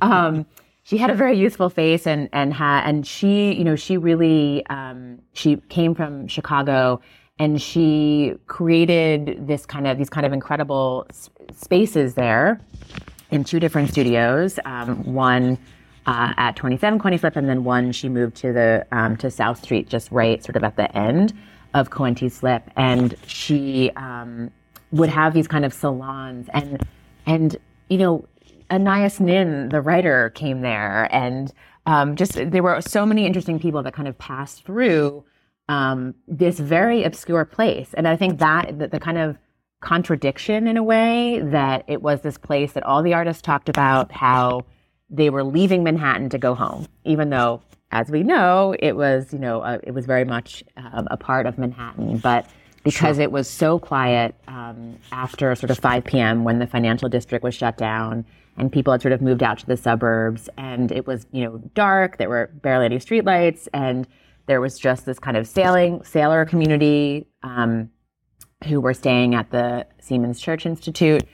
um, 0.00 0.46
she 0.84 0.96
had 0.96 1.10
a 1.10 1.14
very 1.14 1.38
youthful 1.38 1.68
face, 1.68 2.06
and 2.06 2.30
and 2.32 2.54
had 2.54 2.88
and 2.88 3.06
she 3.06 3.52
you 3.52 3.62
know 3.62 3.76
she 3.76 3.98
really 3.98 4.64
um, 4.66 5.18
she 5.34 5.56
came 5.68 5.94
from 5.94 6.26
Chicago 6.28 7.02
and 7.38 7.60
she 7.60 8.34
created 8.46 9.46
this 9.46 9.66
kind 9.66 9.86
of 9.86 9.98
these 9.98 10.10
kind 10.10 10.26
of 10.26 10.32
incredible 10.32 11.06
spaces 11.52 12.14
there 12.14 12.60
in 13.30 13.44
two 13.44 13.58
different 13.58 13.90
studios. 13.90 14.58
Um, 14.64 15.02
one 15.12 15.58
uh, 16.06 16.34
at 16.36 16.56
27 16.56 16.98
Coenties 16.98 17.20
Slip, 17.20 17.36
and 17.36 17.48
then 17.48 17.64
one 17.64 17.92
she 17.92 18.08
moved 18.08 18.36
to 18.36 18.52
the 18.52 18.86
um, 18.92 19.16
to 19.18 19.30
South 19.30 19.62
Street, 19.62 19.88
just 19.88 20.10
right 20.10 20.42
sort 20.42 20.56
of 20.56 20.64
at 20.64 20.76
the 20.76 20.94
end 20.96 21.32
of 21.74 21.90
Coenties 21.90 22.32
Slip, 22.32 22.70
and 22.76 23.14
she 23.26 23.90
um, 23.96 24.50
would 24.90 25.08
have 25.08 25.32
these 25.32 25.48
kind 25.48 25.64
of 25.64 25.72
salons 25.72 26.48
and 26.52 26.84
and 27.26 27.56
you 27.88 27.98
know 27.98 28.26
Anais 28.70 29.12
Nin, 29.20 29.68
the 29.68 29.80
writer, 29.80 30.30
came 30.30 30.60
there, 30.60 31.08
and 31.12 31.52
um, 31.86 32.16
just 32.16 32.34
there 32.34 32.62
were 32.62 32.80
so 32.80 33.04
many 33.04 33.26
interesting 33.26 33.58
people 33.58 33.82
that 33.82 33.94
kind 33.94 34.08
of 34.08 34.16
passed 34.18 34.64
through 34.64 35.24
um, 35.68 36.14
this 36.26 36.58
very 36.58 37.04
obscure 37.04 37.44
place. 37.44 37.94
And 37.94 38.08
I 38.08 38.16
think 38.16 38.38
that 38.38 38.78
the, 38.78 38.88
the, 38.88 39.00
kind 39.00 39.18
of 39.18 39.38
contradiction 39.80 40.66
in 40.66 40.76
a 40.76 40.82
way 40.82 41.40
that 41.40 41.84
it 41.88 42.02
was 42.02 42.20
this 42.20 42.38
place 42.38 42.72
that 42.72 42.82
all 42.82 43.02
the 43.02 43.14
artists 43.14 43.42
talked 43.42 43.68
about 43.68 44.12
how 44.12 44.64
they 45.10 45.30
were 45.30 45.44
leaving 45.44 45.82
Manhattan 45.82 46.28
to 46.30 46.38
go 46.38 46.54
home, 46.54 46.86
even 47.04 47.30
though, 47.30 47.62
as 47.90 48.10
we 48.10 48.22
know, 48.22 48.74
it 48.78 48.96
was, 48.96 49.32
you 49.32 49.38
know, 49.38 49.62
a, 49.62 49.78
it 49.82 49.92
was 49.92 50.06
very 50.06 50.24
much 50.24 50.64
um, 50.76 51.06
a 51.10 51.16
part 51.16 51.46
of 51.46 51.58
Manhattan. 51.58 52.18
But 52.18 52.48
because 52.82 53.16
sure. 53.16 53.24
it 53.24 53.32
was 53.32 53.48
so 53.48 53.78
quiet 53.78 54.34
um, 54.48 54.98
after 55.12 55.54
sort 55.54 55.70
of 55.70 55.78
5 55.78 56.04
p.m. 56.04 56.44
when 56.44 56.58
the 56.58 56.66
financial 56.66 57.08
district 57.08 57.44
was 57.44 57.54
shut 57.54 57.76
down 57.76 58.24
and 58.56 58.72
people 58.72 58.92
had 58.92 59.02
sort 59.02 59.12
of 59.12 59.22
moved 59.22 59.42
out 59.42 59.58
to 59.58 59.66
the 59.66 59.76
suburbs 59.76 60.48
and 60.56 60.90
it 60.90 61.06
was, 61.06 61.26
you 61.32 61.44
know, 61.44 61.58
dark, 61.74 62.18
there 62.18 62.28
were 62.28 62.50
barely 62.62 62.86
any 62.86 62.98
streetlights 62.98 63.68
and 63.72 64.06
there 64.46 64.60
was 64.60 64.78
just 64.78 65.06
this 65.06 65.18
kind 65.18 65.36
of 65.36 65.46
sailing 65.46 66.02
sailor 66.04 66.44
community 66.44 67.28
um, 67.42 67.90
who 68.66 68.80
were 68.80 68.94
staying 68.94 69.34
at 69.34 69.50
the 69.50 69.86
Seamen's 70.00 70.40
Church 70.40 70.66
Institute, 70.66 71.24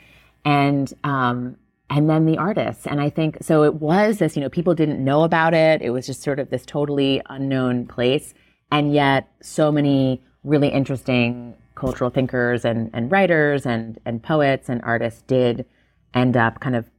and 0.44 0.92
um, 1.04 1.56
and 1.90 2.08
then 2.08 2.26
the 2.26 2.38
artists. 2.38 2.86
And 2.86 3.00
I 3.00 3.10
think 3.10 3.38
so. 3.42 3.64
It 3.64 3.74
was 3.76 4.18
this. 4.18 4.36
You 4.36 4.42
know, 4.42 4.48
people 4.48 4.74
didn't 4.74 5.02
know 5.02 5.22
about 5.24 5.54
it. 5.54 5.82
It 5.82 5.90
was 5.90 6.06
just 6.06 6.22
sort 6.22 6.38
of 6.38 6.50
this 6.50 6.64
totally 6.66 7.22
unknown 7.28 7.86
place, 7.86 8.34
and 8.70 8.92
yet 8.92 9.28
so 9.42 9.72
many 9.72 10.22
really 10.44 10.68
interesting 10.68 11.54
cultural 11.74 12.10
thinkers 12.10 12.64
and, 12.64 12.90
and 12.92 13.10
writers 13.10 13.64
and 13.64 13.98
and 14.04 14.22
poets 14.22 14.68
and 14.68 14.82
artists 14.82 15.22
did 15.22 15.64
end 16.14 16.36
up 16.36 16.60
kind 16.60 16.74
of 16.74 16.90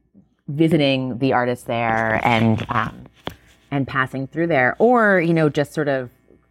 visiting 0.48 1.18
the 1.18 1.32
artists 1.32 1.64
there 1.66 2.20
and 2.24 2.66
um, 2.70 3.06
and 3.70 3.86
passing 3.86 4.26
through 4.26 4.48
there, 4.48 4.76
or 4.78 5.20
you 5.20 5.32
know, 5.34 5.48
just 5.48 5.72
sort 5.72 5.88
of 5.88 6.10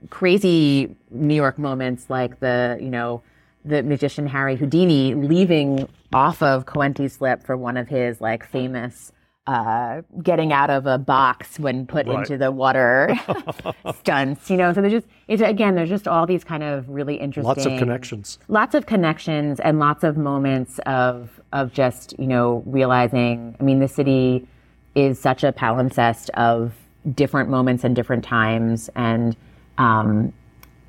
crazy 0.10 0.96
New 1.12 1.36
York 1.36 1.60
moments 1.60 2.10
like 2.10 2.40
the 2.40 2.78
you 2.82 2.90
know 2.90 3.22
the 3.66 3.84
magician 3.84 4.26
Harry 4.28 4.56
Houdini 4.56 5.14
leaving 5.14 5.88
off 6.14 6.42
of 6.42 6.66
Coenties 6.66 7.12
Slip 7.18 7.44
for 7.44 7.58
one 7.58 7.76
of 7.78 7.90
his 7.90 8.22
like 8.22 8.46
famous 8.48 9.12
uh, 9.48 10.02
getting 10.22 10.54
out 10.54 10.70
of 10.70 10.86
a 10.86 10.98
box 11.00 11.60
when 11.60 11.86
put 11.88 12.06
Right. 12.06 12.20
into 12.20 12.38
the 12.38 12.52
water 12.52 13.10
stunts. 13.98 14.50
You 14.50 14.58
know, 14.58 14.74
so 14.74 14.82
there's 14.82 14.94
just 14.94 15.08
it's 15.28 15.42
again 15.42 15.76
there's 15.76 15.90
just 15.90 16.08
all 16.08 16.26
these 16.26 16.44
kind 16.44 16.64
of 16.64 16.88
really 16.88 17.16
interesting 17.16 17.44
Lots 17.48 17.66
of 17.66 17.78
connections. 17.78 18.40
lots 18.48 18.76
of 18.76 18.86
connections 18.86 19.60
and 19.60 19.80
lots 19.80 20.04
of 20.04 20.18
moments 20.18 20.80
of 20.86 21.42
of 21.52 21.74
just 21.74 22.14
you 22.20 22.28
know 22.28 22.62
realizing 22.68 23.56
i 23.60 23.64
mean 23.64 23.80
the 23.80 23.88
city 23.88 24.48
is 24.94 25.20
such 25.20 25.44
a 25.44 25.52
palimpsest 25.52 26.30
of 26.32 26.74
different 27.14 27.50
moments 27.50 27.84
and 27.84 27.96
different 27.96 28.24
times. 28.24 28.90
And 28.96 29.36
um 29.78 30.34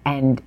and 0.04 0.42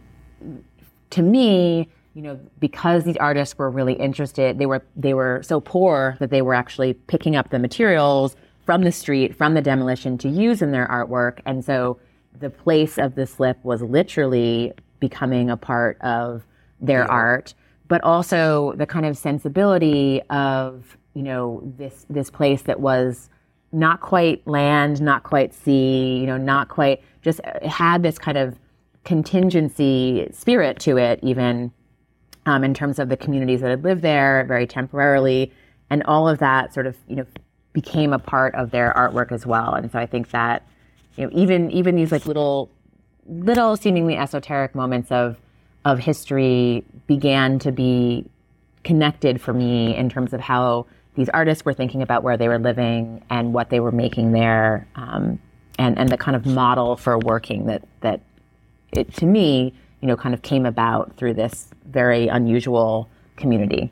to 1.11 1.21
me 1.21 1.87
you 2.15 2.21
know 2.21 2.39
because 2.59 3.03
these 3.03 3.17
artists 3.17 3.57
were 3.57 3.69
really 3.69 3.93
interested 3.93 4.57
they 4.57 4.65
were 4.65 4.83
they 4.95 5.13
were 5.13 5.41
so 5.43 5.61
poor 5.61 6.17
that 6.19 6.29
they 6.29 6.41
were 6.41 6.53
actually 6.53 6.93
picking 6.93 7.35
up 7.35 7.49
the 7.49 7.59
materials 7.59 8.35
from 8.65 8.81
the 8.81 8.91
street 8.91 9.35
from 9.35 9.53
the 9.53 9.61
demolition 9.61 10.17
to 10.17 10.29
use 10.29 10.61
in 10.61 10.71
their 10.71 10.87
artwork. 10.87 11.39
And 11.45 11.63
so 11.63 11.99
the 12.39 12.49
place 12.49 12.97
of 12.97 13.15
the 13.15 13.27
slip 13.27 13.63
was 13.63 13.81
literally 13.81 14.73
becoming 14.99 15.49
a 15.49 15.57
part 15.57 16.01
of 16.01 16.43
their 16.81 17.09
art 17.09 17.53
but 17.87 18.03
also 18.03 18.73
the 18.77 18.85
kind 18.85 19.05
of 19.05 19.17
sensibility 19.17 20.21
of 20.29 20.97
you 21.13 21.23
know 21.23 21.61
this 21.77 22.05
this 22.09 22.29
place 22.29 22.63
that 22.63 22.79
was 22.79 23.29
not 23.73 24.01
quite 24.01 24.45
land 24.47 25.01
not 25.01 25.23
quite 25.23 25.53
sea 25.53 26.17
you 26.17 26.25
know 26.25 26.37
not 26.37 26.69
quite 26.69 27.01
just 27.21 27.41
had 27.63 28.03
this 28.03 28.17
kind 28.17 28.37
of 28.37 28.57
contingency 29.03 30.27
spirit 30.31 30.79
to 30.79 30.97
it 30.97 31.19
even 31.21 31.71
um, 32.45 32.63
in 32.63 32.73
terms 32.73 32.99
of 32.99 33.09
the 33.09 33.17
communities 33.17 33.61
that 33.61 33.69
had 33.69 33.83
lived 33.83 34.01
there 34.01 34.45
very 34.47 34.67
temporarily. 34.67 35.51
And 35.89 36.03
all 36.03 36.27
of 36.27 36.39
that 36.39 36.73
sort 36.73 36.87
of 36.87 36.97
you 37.07 37.17
know 37.17 37.25
became 37.73 38.13
a 38.13 38.19
part 38.19 38.53
of 38.55 38.71
their 38.71 38.93
artwork 38.95 39.31
as 39.31 39.45
well. 39.45 39.73
And 39.73 39.91
so 39.91 39.99
i 39.99 40.05
think 40.05 40.31
that 40.31 40.67
you 41.17 41.25
know 41.25 41.31
even 41.33 41.71
even 41.71 41.95
these 41.95 42.11
like 42.11 42.25
little 42.25 42.69
little 43.27 43.77
seemingly 43.77 44.17
esoteric 44.17 44.75
moments 44.75 45.11
of 45.11 45.37
of 45.85 45.99
history 45.99 46.83
began 47.07 47.59
to 47.59 47.71
be 47.71 48.25
connected 48.83 49.39
for 49.39 49.53
me 49.53 49.95
in 49.95 50.09
terms 50.09 50.33
of 50.33 50.41
how 50.41 50.85
these 51.15 51.29
artists 51.29 51.63
were 51.63 51.73
thinking 51.73 52.01
about 52.01 52.23
where 52.23 52.37
they 52.37 52.47
were 52.47 52.59
living 52.59 53.23
and 53.29 53.53
what 53.53 53.69
they 53.69 53.79
were 53.79 53.91
making 53.91 54.31
there 54.31 54.87
um, 54.95 55.39
and 55.77 55.97
and 55.97 56.09
the 56.09 56.17
kind 56.17 56.35
of 56.35 56.45
model 56.45 56.95
for 56.95 57.17
working 57.19 57.65
that 57.65 57.83
that 58.01 58.21
it 58.91 59.13
to 59.15 59.25
me 59.25 59.73
you 60.01 60.07
know 60.07 60.15
kind 60.15 60.33
of 60.33 60.41
came 60.41 60.65
about 60.65 61.15
through 61.17 61.33
this 61.33 61.69
very 61.85 62.27
unusual 62.27 63.09
community 63.35 63.91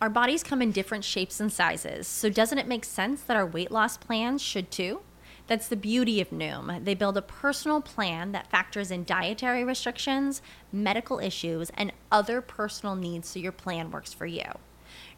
Our 0.00 0.10
bodies 0.10 0.42
come 0.42 0.60
in 0.60 0.70
different 0.72 1.04
shapes 1.04 1.40
and 1.40 1.50
sizes, 1.52 2.06
so 2.06 2.28
doesn't 2.28 2.58
it 2.58 2.68
make 2.68 2.84
sense 2.84 3.22
that 3.22 3.36
our 3.36 3.46
weight 3.46 3.70
loss 3.70 3.96
plans 3.96 4.42
should 4.42 4.70
too? 4.70 5.00
That's 5.46 5.68
the 5.68 5.76
beauty 5.76 6.20
of 6.20 6.30
Noom. 6.30 6.84
They 6.84 6.94
build 6.94 7.16
a 7.16 7.22
personal 7.22 7.80
plan 7.80 8.32
that 8.32 8.50
factors 8.50 8.90
in 8.90 9.04
dietary 9.04 9.64
restrictions, 9.64 10.40
medical 10.72 11.18
issues, 11.18 11.70
and 11.74 11.92
other 12.10 12.40
personal 12.40 12.96
needs 12.96 13.28
so 13.28 13.38
your 13.38 13.52
plan 13.52 13.90
works 13.90 14.12
for 14.12 14.26
you. 14.26 14.44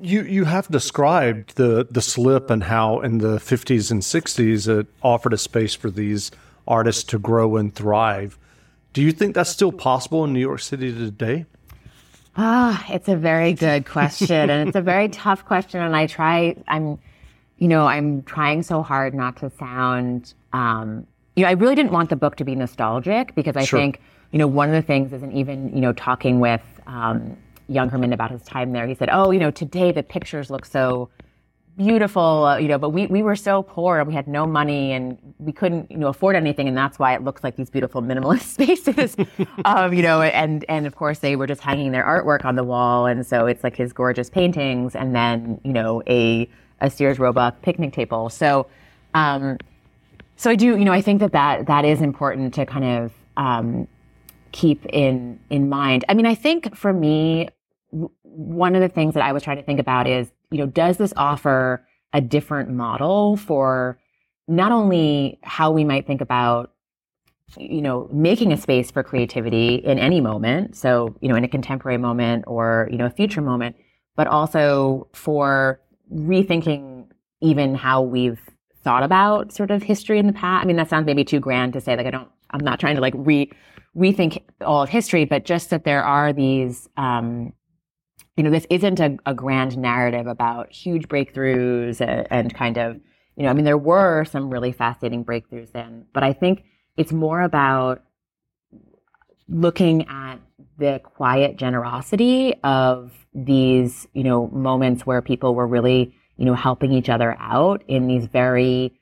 you 0.00 0.22
you 0.22 0.44
have 0.44 0.68
described 0.68 1.56
the 1.56 1.86
the 1.90 2.02
slip 2.02 2.50
and 2.50 2.64
how 2.64 3.00
in 3.00 3.18
the 3.18 3.38
50s 3.38 3.90
and 3.90 4.02
60s 4.02 4.68
it 4.68 4.86
offered 5.02 5.32
a 5.32 5.38
space 5.38 5.74
for 5.74 5.90
these 5.90 6.30
artists 6.68 7.04
to 7.04 7.18
grow 7.18 7.56
and 7.56 7.74
thrive. 7.74 8.38
Do 8.92 9.02
you 9.02 9.12
think 9.12 9.34
that's 9.34 9.50
still 9.50 9.72
possible 9.72 10.24
in 10.24 10.32
New 10.32 10.40
York 10.40 10.60
City 10.60 10.92
today? 10.92 11.46
Ah, 12.36 12.84
it's 12.88 13.08
a 13.08 13.16
very 13.16 13.54
good 13.54 13.86
question, 13.86 14.50
and 14.50 14.68
it's 14.68 14.76
a 14.76 14.82
very 14.82 15.08
tough 15.08 15.44
question. 15.46 15.80
And 15.80 15.96
I 15.96 16.06
try, 16.06 16.54
I'm, 16.68 16.98
you 17.58 17.68
know, 17.68 17.86
I'm 17.86 18.22
trying 18.24 18.62
so 18.62 18.82
hard 18.82 19.14
not 19.14 19.36
to 19.38 19.50
sound, 19.58 20.34
um, 20.52 21.06
you 21.34 21.42
know, 21.42 21.48
I 21.48 21.52
really 21.52 21.74
didn't 21.74 21.92
want 21.92 22.10
the 22.10 22.16
book 22.16 22.36
to 22.36 22.44
be 22.44 22.54
nostalgic 22.54 23.34
because 23.34 23.56
I 23.56 23.64
Sure. 23.64 23.78
think, 23.78 24.00
you 24.32 24.38
know, 24.38 24.46
one 24.46 24.68
of 24.68 24.74
the 24.74 24.82
things 24.82 25.12
isn't 25.14 25.32
even, 25.32 25.74
you 25.74 25.80
know, 25.80 25.92
talking 25.94 26.40
with 26.40 26.62
um, 26.86 27.36
Youngerman 27.70 28.12
about 28.12 28.30
his 28.30 28.42
time 28.42 28.72
there. 28.72 28.86
He 28.86 28.94
said, 28.94 29.08
"Oh, 29.12 29.30
you 29.30 29.40
know, 29.40 29.50
today 29.50 29.92
the 29.92 30.02
pictures 30.02 30.50
look 30.50 30.64
so." 30.64 31.10
beautiful, 31.76 32.44
uh, 32.44 32.56
you 32.56 32.68
know, 32.68 32.78
but 32.78 32.90
we, 32.90 33.06
we 33.06 33.22
were 33.22 33.36
so 33.36 33.62
poor 33.62 33.98
and 33.98 34.08
we 34.08 34.14
had 34.14 34.26
no 34.26 34.46
money 34.46 34.92
and 34.92 35.18
we 35.38 35.52
couldn't, 35.52 35.90
you 35.90 35.98
know, 35.98 36.08
afford 36.08 36.34
anything. 36.34 36.68
And 36.68 36.76
that's 36.76 36.98
why 36.98 37.14
it 37.14 37.22
looks 37.22 37.44
like 37.44 37.56
these 37.56 37.68
beautiful 37.68 38.02
minimalist 38.02 38.42
spaces, 38.54 39.16
um, 39.64 39.92
you 39.92 40.02
know, 40.02 40.22
and, 40.22 40.64
and 40.68 40.86
of 40.86 40.96
course 40.96 41.18
they 41.18 41.36
were 41.36 41.46
just 41.46 41.60
hanging 41.60 41.92
their 41.92 42.04
artwork 42.04 42.44
on 42.44 42.56
the 42.56 42.64
wall. 42.64 43.06
And 43.06 43.26
so 43.26 43.46
it's 43.46 43.62
like 43.62 43.76
his 43.76 43.92
gorgeous 43.92 44.30
paintings 44.30 44.96
and 44.96 45.14
then, 45.14 45.60
you 45.64 45.72
know, 45.72 46.02
a, 46.08 46.48
a 46.80 46.90
Sears 46.90 47.18
Roebuck 47.18 47.60
picnic 47.62 47.92
table. 47.92 48.30
So, 48.30 48.66
um, 49.14 49.58
so 50.36 50.50
I 50.50 50.54
do, 50.54 50.66
you 50.66 50.84
know, 50.84 50.92
I 50.92 51.02
think 51.02 51.20
that 51.20 51.32
that, 51.32 51.66
that 51.66 51.84
is 51.84 52.00
important 52.00 52.54
to 52.54 52.66
kind 52.66 52.84
of, 52.84 53.12
um, 53.36 53.86
keep 54.52 54.86
in, 54.86 55.38
in 55.50 55.68
mind. 55.68 56.06
I 56.08 56.14
mean, 56.14 56.24
I 56.24 56.34
think 56.34 56.74
for 56.74 56.92
me, 56.92 57.50
one 58.22 58.74
of 58.74 58.82
the 58.82 58.88
things 58.88 59.14
that 59.14 59.22
I 59.22 59.32
was 59.32 59.42
trying 59.42 59.56
to 59.56 59.62
think 59.62 59.80
about 59.80 60.06
is, 60.06 60.30
you 60.50 60.58
know, 60.58 60.66
does 60.66 60.96
this 60.96 61.12
offer 61.16 61.86
a 62.12 62.20
different 62.20 62.70
model 62.70 63.36
for 63.36 63.98
not 64.48 64.72
only 64.72 65.38
how 65.42 65.70
we 65.70 65.84
might 65.84 66.06
think 66.06 66.20
about, 66.20 66.72
you 67.56 67.80
know, 67.80 68.08
making 68.12 68.52
a 68.52 68.56
space 68.56 68.90
for 68.90 69.02
creativity 69.02 69.76
in 69.76 69.98
any 69.98 70.20
moment, 70.20 70.76
so, 70.76 71.16
you 71.20 71.28
know, 71.28 71.36
in 71.36 71.44
a 71.44 71.48
contemporary 71.48 71.98
moment 71.98 72.44
or, 72.46 72.88
you 72.90 72.98
know, 72.98 73.06
a 73.06 73.10
future 73.10 73.40
moment, 73.40 73.76
but 74.16 74.26
also 74.26 75.08
for 75.12 75.80
rethinking 76.12 77.06
even 77.40 77.74
how 77.74 78.02
we've 78.02 78.40
thought 78.82 79.02
about 79.02 79.52
sort 79.52 79.70
of 79.70 79.82
history 79.82 80.18
in 80.18 80.26
the 80.26 80.32
past. 80.32 80.62
I 80.62 80.66
mean, 80.66 80.76
that 80.76 80.88
sounds 80.88 81.06
maybe 81.06 81.24
too 81.24 81.40
grand 81.40 81.72
to 81.72 81.80
say, 81.80 81.96
like, 81.96 82.06
I 82.06 82.10
don't, 82.10 82.28
I'm 82.50 82.60
not 82.60 82.78
trying 82.78 82.94
to 82.94 83.00
like 83.00 83.14
re, 83.16 83.50
rethink 83.96 84.42
all 84.60 84.82
of 84.82 84.88
history, 84.88 85.24
but 85.24 85.44
just 85.44 85.70
that 85.70 85.84
there 85.84 86.04
are 86.04 86.32
these, 86.32 86.88
um, 86.96 87.52
you 88.36 88.42
know, 88.42 88.50
this 88.50 88.66
isn't 88.68 89.00
a, 89.00 89.16
a 89.24 89.34
grand 89.34 89.78
narrative 89.78 90.26
about 90.26 90.70
huge 90.72 91.08
breakthroughs 91.08 92.00
and, 92.00 92.26
and 92.30 92.54
kind 92.54 92.76
of, 92.76 92.96
you 93.36 93.44
know, 93.44 93.48
I 93.48 93.52
mean, 93.54 93.64
there 93.64 93.78
were 93.78 94.24
some 94.24 94.50
really 94.50 94.72
fascinating 94.72 95.24
breakthroughs 95.24 95.72
then, 95.72 96.06
but 96.12 96.22
I 96.22 96.32
think 96.32 96.64
it's 96.96 97.12
more 97.12 97.40
about 97.40 98.02
looking 99.48 100.06
at 100.08 100.36
the 100.78 101.00
quiet 101.02 101.56
generosity 101.56 102.54
of 102.62 103.12
these, 103.34 104.06
you 104.12 104.24
know, 104.24 104.48
moments 104.48 105.06
where 105.06 105.22
people 105.22 105.54
were 105.54 105.66
really, 105.66 106.14
you 106.36 106.44
know, 106.44 106.54
helping 106.54 106.92
each 106.92 107.08
other 107.08 107.36
out 107.38 107.82
in 107.88 108.06
these 108.06 108.26
very, 108.26 108.98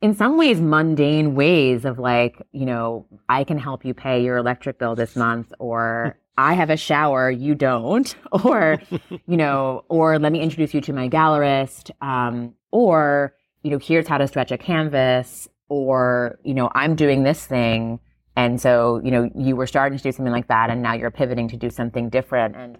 in 0.00 0.14
some 0.14 0.36
ways, 0.36 0.60
mundane 0.60 1.34
ways 1.34 1.84
of 1.84 1.98
like, 1.98 2.40
you 2.52 2.66
know, 2.66 3.06
I 3.28 3.44
can 3.44 3.58
help 3.58 3.84
you 3.84 3.94
pay 3.94 4.24
your 4.24 4.36
electric 4.38 4.78
bill 4.78 4.94
this 4.94 5.14
month, 5.14 5.52
or 5.58 6.18
I 6.38 6.54
have 6.54 6.70
a 6.70 6.76
shower, 6.76 7.30
you 7.30 7.54
don't, 7.54 8.14
or, 8.44 8.80
you 9.26 9.36
know, 9.36 9.84
or 9.88 10.18
let 10.18 10.32
me 10.32 10.40
introduce 10.40 10.74
you 10.74 10.80
to 10.82 10.92
my 10.92 11.08
gallerist, 11.08 11.90
um, 12.00 12.54
or, 12.70 13.34
you 13.62 13.70
know, 13.70 13.78
here's 13.78 14.06
how 14.06 14.18
to 14.18 14.26
stretch 14.28 14.52
a 14.52 14.58
canvas, 14.58 15.48
or, 15.68 16.38
you 16.44 16.54
know, 16.54 16.70
I'm 16.74 16.94
doing 16.94 17.22
this 17.22 17.44
thing. 17.46 18.00
And 18.36 18.60
so, 18.60 19.00
you 19.02 19.10
know, 19.10 19.30
you 19.34 19.56
were 19.56 19.66
starting 19.66 19.96
to 19.96 20.02
do 20.02 20.12
something 20.12 20.32
like 20.32 20.48
that, 20.48 20.70
and 20.70 20.82
now 20.82 20.92
you're 20.92 21.10
pivoting 21.10 21.48
to 21.48 21.56
do 21.56 21.70
something 21.70 22.10
different. 22.10 22.54
And, 22.54 22.78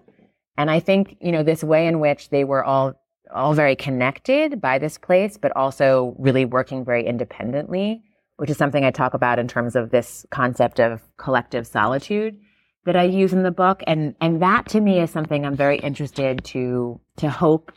and 0.55 0.69
I 0.69 0.79
think, 0.79 1.17
you 1.19 1.31
know, 1.31 1.41
this 1.41 1.63
way 1.63 1.87
in 1.87 1.99
which 1.99 2.29
they 2.29 2.43
were 2.43 2.63
all 2.63 2.93
all 3.33 3.53
very 3.53 3.75
connected 3.75 4.61
by 4.61 4.79
this 4.79 4.97
place, 4.97 5.37
but 5.37 5.53
also 5.53 6.15
really 6.17 6.45
working 6.45 6.85
very 6.85 7.05
independently, 7.05 8.01
which 8.37 8.49
is 8.49 8.55
something 8.55 8.85
I 8.85 8.91
talk 8.91 9.13
about 9.13 9.37
in 9.37 9.49
terms 9.49 9.75
of 9.75 9.89
this 9.89 10.25
concept 10.31 10.79
of 10.79 11.01
collective 11.17 11.67
solitude 11.67 12.39
that 12.87 12.95
I 12.95 13.03
use 13.03 13.33
in 13.33 13.43
the 13.43 13.51
book. 13.51 13.83
And 13.85 14.15
and 14.19 14.41
that 14.41 14.67
to 14.69 14.81
me 14.81 14.99
is 14.99 15.11
something 15.11 15.45
I'm 15.45 15.55
very 15.55 15.77
interested 15.77 16.43
to 16.45 16.99
to 17.17 17.29
hope 17.29 17.71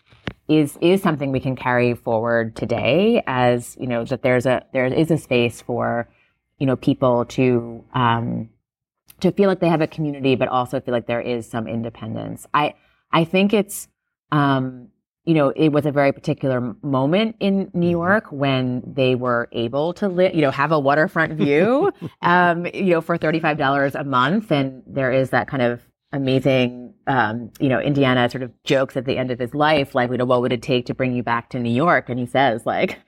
is 0.49 0.79
is 0.81 1.03
something 1.03 1.31
we 1.31 1.41
can 1.41 1.57
carry 1.57 1.95
forward 1.95 2.57
today 2.57 3.23
as 3.27 3.77
you 3.79 3.87
know 3.87 4.05
that 4.05 4.23
there's 4.23 4.47
a 4.47 4.65
there 4.73 4.87
is 4.87 5.11
a 5.11 5.19
space 5.19 5.61
for 5.61 6.09
you 6.59 6.67
know 6.67 6.77
people 6.77 7.25
to 7.27 7.85
um, 7.93 8.49
to 9.21 9.33
feel 9.33 9.49
like 9.49 9.61
they 9.61 9.69
have 9.69 9.81
a 9.81 9.87
community, 9.87 10.37
but 10.37 10.49
also 10.49 10.81
feel 10.81 10.93
like 10.93 11.07
there 11.07 11.21
is 11.21 11.49
some 11.49 11.67
independence. 11.67 12.47
I 12.55 12.75
I 13.13 13.25
think 13.25 13.53
it's 13.53 13.89
um, 14.33 14.89
you 15.25 15.35
know 15.35 15.51
it 15.51 15.71
was 15.71 15.87
a 15.87 15.93
very 15.93 16.13
particular 16.13 16.75
moment 16.83 17.37
in 17.41 17.71
New 17.75 17.87
mm-hmm. 17.87 17.91
York 17.91 18.27
when 18.31 18.83
they 18.87 19.15
were 19.15 19.49
able 19.53 19.93
to 19.95 20.09
live 20.09 20.35
you 20.35 20.41
know 20.41 20.51
have 20.51 20.73
a 20.73 20.79
waterfront 20.79 21.35
view 21.35 21.93
um, 22.23 22.67
you 22.67 22.95
know 22.95 23.01
for 23.01 23.17
thirty 23.17 23.41
five 23.41 23.59
dollars 23.59 23.95
a 23.95 24.05
month, 24.05 24.51
and 24.51 24.83
there 24.87 25.13
is 25.13 25.31
that 25.31 25.49
kind 25.49 25.63
of 25.63 25.83
amazing 26.13 26.95
um, 27.07 27.51
you 27.61 27.69
know 27.69 27.81
Indiana 27.81 28.29
sort 28.29 28.43
of 28.43 28.51
jokes 28.65 28.97
at 28.97 29.05
the 29.05 29.17
end 29.19 29.31
of 29.31 29.39
his 29.39 29.55
life 29.55 29.95
like 29.95 30.11
you 30.11 30.17
know 30.17 30.25
what 30.25 30.41
would 30.41 30.53
it 30.53 30.63
take 30.63 30.87
to 30.87 30.95
bring 30.95 31.15
you 31.15 31.23
back 31.23 31.51
to 31.51 31.59
New 31.59 31.73
York, 31.73 32.09
and 32.09 32.19
he 32.19 32.27
says 32.27 32.67
like. 32.67 32.99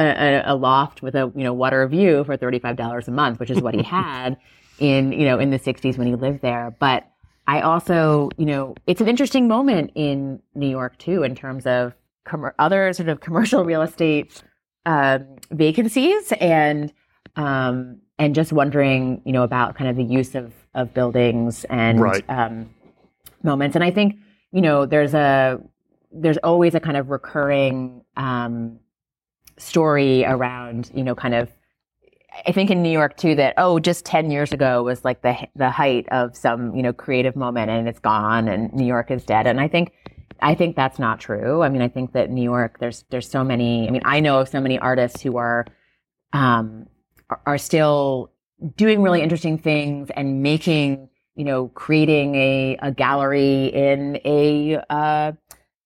A, 0.00 0.42
a 0.46 0.54
loft 0.54 1.02
with 1.02 1.16
a 1.16 1.32
you 1.34 1.42
know 1.42 1.52
water 1.52 1.84
view 1.88 2.22
for 2.22 2.36
thirty 2.36 2.60
five 2.60 2.76
dollars 2.76 3.08
a 3.08 3.10
month, 3.10 3.40
which 3.40 3.50
is 3.50 3.60
what 3.60 3.74
he 3.74 3.82
had 3.98 4.36
in, 4.78 5.12
you 5.12 5.24
know, 5.24 5.38
in 5.38 5.50
the 5.50 5.58
60s 5.58 5.98
when 5.98 6.06
he 6.06 6.14
lived 6.14 6.40
there. 6.40 6.74
But 6.78 7.04
I 7.48 7.62
also, 7.62 8.28
you 8.36 8.44
know, 8.44 8.74
it's 8.86 9.00
an 9.00 9.08
interesting 9.08 9.48
moment 9.48 9.92
in 9.94 10.40
New 10.54 10.68
York 10.68 10.98
too, 10.98 11.22
in 11.22 11.34
terms 11.34 11.66
of 11.66 11.94
com- 12.24 12.52
other 12.58 12.92
sort 12.92 13.08
of 13.08 13.20
commercial 13.20 13.64
real 13.72 13.80
estate 13.80 14.42
um, 14.84 15.26
vacancies 15.50 16.32
and 16.40 16.92
um, 17.36 18.00
and 18.18 18.34
just 18.34 18.52
wondering, 18.52 19.22
you 19.24 19.32
know, 19.32 19.44
about 19.44 19.76
kind 19.76 19.88
of 19.88 19.96
the 19.96 20.04
use 20.04 20.34
of 20.34 20.52
of 20.74 20.92
buildings 20.92 21.64
and 21.64 22.00
right. 22.00 22.24
um, 22.28 22.68
moments. 23.42 23.74
And 23.74 23.82
I 23.82 23.90
think, 23.90 24.16
you 24.52 24.60
know, 24.60 24.84
there's 24.84 25.14
a 25.14 25.58
there's 26.12 26.38
always 26.38 26.74
a 26.74 26.80
kind 26.80 26.98
of 26.98 27.08
recurring 27.08 28.04
um, 28.18 28.78
story 29.56 30.22
around, 30.26 30.90
you 30.94 31.02
know, 31.02 31.14
kind 31.14 31.34
of 31.34 31.50
I 32.46 32.52
think 32.52 32.70
in 32.70 32.82
New 32.82 32.90
York 32.90 33.16
too 33.16 33.34
that 33.36 33.54
oh 33.56 33.78
just 33.78 34.04
10 34.04 34.30
years 34.30 34.52
ago 34.52 34.82
was 34.82 35.04
like 35.04 35.22
the 35.22 35.36
the 35.56 35.70
height 35.70 36.06
of 36.10 36.36
some 36.36 36.74
you 36.74 36.82
know 36.82 36.92
creative 36.92 37.36
moment 37.36 37.70
and 37.70 37.88
it's 37.88 37.98
gone 37.98 38.48
and 38.48 38.72
New 38.72 38.86
York 38.86 39.10
is 39.10 39.24
dead 39.24 39.46
and 39.46 39.60
I 39.60 39.68
think 39.68 39.92
I 40.40 40.54
think 40.54 40.76
that's 40.76 40.98
not 40.98 41.20
true. 41.20 41.62
I 41.62 41.68
mean 41.68 41.82
I 41.82 41.88
think 41.88 42.12
that 42.12 42.30
New 42.30 42.42
York 42.42 42.78
there's 42.80 43.04
there's 43.10 43.28
so 43.28 43.42
many 43.44 43.88
I 43.88 43.90
mean 43.90 44.02
I 44.04 44.20
know 44.20 44.40
of 44.40 44.48
so 44.48 44.60
many 44.60 44.78
artists 44.78 45.22
who 45.22 45.36
are 45.36 45.66
um 46.32 46.86
are 47.46 47.58
still 47.58 48.30
doing 48.76 49.02
really 49.02 49.22
interesting 49.22 49.58
things 49.58 50.10
and 50.14 50.42
making 50.42 51.08
you 51.34 51.44
know 51.44 51.68
creating 51.68 52.34
a 52.34 52.76
a 52.80 52.92
gallery 52.92 53.66
in 53.66 54.20
a 54.24 54.78
uh 54.90 55.32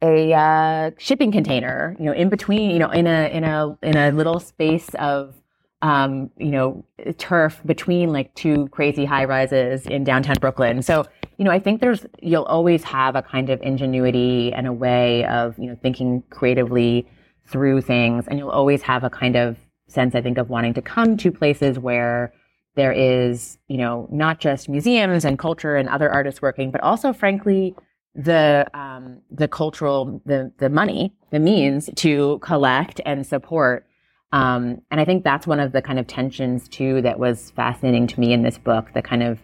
a 0.02 0.35
uh, 0.35 0.90
shipping 0.98 1.31
container, 1.31 1.96
you 1.98 2.07
know, 2.07 2.12
in 2.12 2.28
between, 2.28 2.72
you 2.72 2.81
know, 2.81 2.90
in 2.90 3.07
a 3.07 3.28
in 3.33 3.44
a 3.44 3.78
in 3.83 3.96
a 3.96 4.11
little 4.11 4.40
space 4.40 4.88
of 4.96 5.35
um, 5.83 6.31
you 6.38 6.51
know, 6.51 6.85
turf 7.18 7.61
between 7.66 8.12
like 8.12 8.33
two 8.35 8.68
crazy 8.68 9.05
high 9.05 9.25
rises 9.25 9.85
in 9.87 10.05
downtown 10.05 10.37
Brooklyn. 10.40 10.81
So, 10.83 11.05
you 11.38 11.45
know, 11.45 11.51
I 11.51 11.59
think 11.59 11.81
there's, 11.81 12.07
you'll 12.21 12.45
always 12.45 12.85
have 12.85 13.16
a 13.16 13.23
kind 13.23 13.51
of 13.51 13.61
ingenuity 13.62 14.53
and 14.53 14.68
a 14.68 14.73
way 14.73 15.25
of, 15.27 15.59
you 15.59 15.66
know, 15.66 15.77
thinking 15.83 16.23
creatively 16.31 17.07
through 17.47 17.81
things. 17.81 18.29
And 18.29 18.38
you'll 18.38 18.51
always 18.51 18.83
have 18.83 19.03
a 19.03 19.11
kind 19.11 19.35
of 19.35 19.57
sense, 19.88 20.14
I 20.14 20.23
think, 20.23 20.38
of 20.38 20.49
wanting 20.49 20.75
to 20.75 20.83
come 20.83 21.16
to 21.16 21.33
places 21.33 21.81
where 21.81 22.33
there 22.77 22.92
is, 22.92 23.59
you 23.66 23.77
know, 23.77 24.09
not 24.11 24.38
just 24.38 24.68
museums 24.68 25.25
and 25.25 25.37
culture 25.37 25.77
and 25.77 25.88
other 25.88 26.11
artists 26.11 26.40
working, 26.40 26.71
but 26.71 26.81
also, 26.81 27.12
frankly, 27.12 27.75
the 28.14 28.66
um, 28.75 29.21
the 29.31 29.49
cultural 29.49 30.21
the 30.27 30.53
the 30.59 30.68
money 30.68 31.14
the 31.31 31.38
means 31.38 31.88
to 31.97 32.38
collect 32.42 33.01
and 33.07 33.27
support 33.27 33.87
um, 34.33 34.81
and 34.90 35.01
I 35.01 35.05
think 35.05 35.25
that's 35.25 35.47
one 35.47 35.61
of 35.61 35.73
the 35.73 35.83
kind 35.83 35.99
of 35.99 36.07
tensions 36.07 36.68
too 36.68 37.03
that 37.03 37.18
was 37.18 37.51
fascinating 37.51 38.07
to 38.09 38.21
me 38.21 38.33
in 38.33 38.42
this 38.42 38.59
book, 38.59 38.92
the 38.95 39.03
kind 39.03 39.23
of 39.23 39.38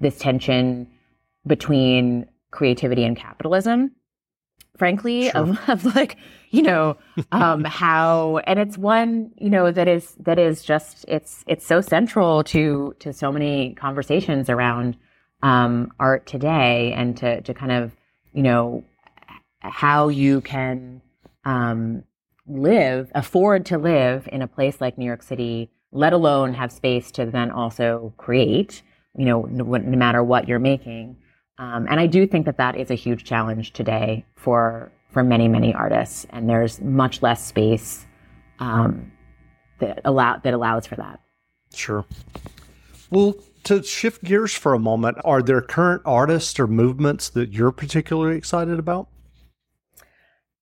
this 0.00 0.18
tension 0.18 0.86
between 1.46 2.26
creativity 2.50 3.04
and 3.04 3.16
capitalism, 3.16 3.90
frankly, 4.76 5.30
sure. 5.30 5.36
of, 5.36 5.58
of, 5.68 5.84
like, 5.96 6.16
you 6.50 6.62
know, 6.62 6.96
um, 7.32 7.64
how, 7.64 8.38
and 8.44 8.60
it's 8.60 8.78
one, 8.78 9.32
you 9.36 9.50
know, 9.50 9.72
that 9.72 9.88
is, 9.88 10.14
that 10.20 10.38
is 10.38 10.62
just, 10.62 11.04
it's, 11.08 11.44
it's 11.48 11.66
so 11.66 11.80
central 11.80 12.44
to, 12.44 12.94
to 13.00 13.12
so 13.12 13.32
many 13.32 13.74
conversations 13.74 14.48
around, 14.48 14.96
um, 15.42 15.92
art 15.98 16.26
today 16.26 16.92
and 16.96 17.16
to, 17.16 17.40
to 17.42 17.54
kind 17.54 17.72
of, 17.72 17.92
you 18.32 18.42
know, 18.42 18.84
how 19.60 20.08
you 20.08 20.40
can, 20.40 21.02
um, 21.44 22.04
live, 22.48 23.10
afford 23.14 23.66
to 23.66 23.78
live 23.78 24.28
in 24.32 24.42
a 24.42 24.48
place 24.48 24.80
like 24.80 24.98
New 24.98 25.04
York 25.04 25.22
City, 25.22 25.70
let 25.92 26.12
alone 26.12 26.54
have 26.54 26.72
space 26.72 27.10
to 27.12 27.26
then 27.26 27.50
also 27.50 28.12
create, 28.16 28.82
you 29.16 29.24
know, 29.24 29.42
no, 29.42 29.64
no 29.64 29.96
matter 29.96 30.22
what 30.22 30.48
you're 30.48 30.58
making. 30.58 31.16
Um, 31.58 31.86
and 31.90 31.98
I 31.98 32.06
do 32.06 32.26
think 32.26 32.46
that 32.46 32.58
that 32.58 32.76
is 32.76 32.90
a 32.90 32.94
huge 32.94 33.24
challenge 33.24 33.72
today 33.72 34.24
for 34.36 34.92
for 35.10 35.24
many 35.24 35.48
many 35.48 35.74
artists, 35.74 36.26
and 36.30 36.48
there's 36.48 36.80
much 36.80 37.22
less 37.22 37.44
space 37.44 38.06
um, 38.60 39.10
that 39.80 40.00
allow 40.04 40.36
that 40.38 40.54
allows 40.54 40.86
for 40.86 40.96
that. 40.96 41.20
Sure. 41.74 42.04
Well, 43.10 43.34
to 43.64 43.82
shift 43.82 44.22
gears 44.22 44.54
for 44.54 44.74
a 44.74 44.78
moment, 44.78 45.18
are 45.24 45.42
there 45.42 45.60
current 45.60 46.02
artists 46.04 46.58
or 46.60 46.66
movements 46.66 47.28
that 47.30 47.52
you're 47.52 47.72
particularly 47.72 48.36
excited 48.36 48.78
about? 48.78 49.08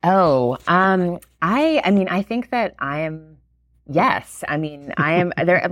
Oh, 0.03 0.57
um, 0.68 1.18
I, 1.47 1.81
I 1.85 1.93
mean, 1.93 2.09
I 2.09 2.23
think 2.23 2.51
that 2.51 2.75
I 2.81 3.03
am, 3.03 3.37
yes. 3.89 4.43
I 4.49 4.57
mean, 4.57 4.93
I 4.97 5.13
am 5.13 5.33
there. 5.45 5.65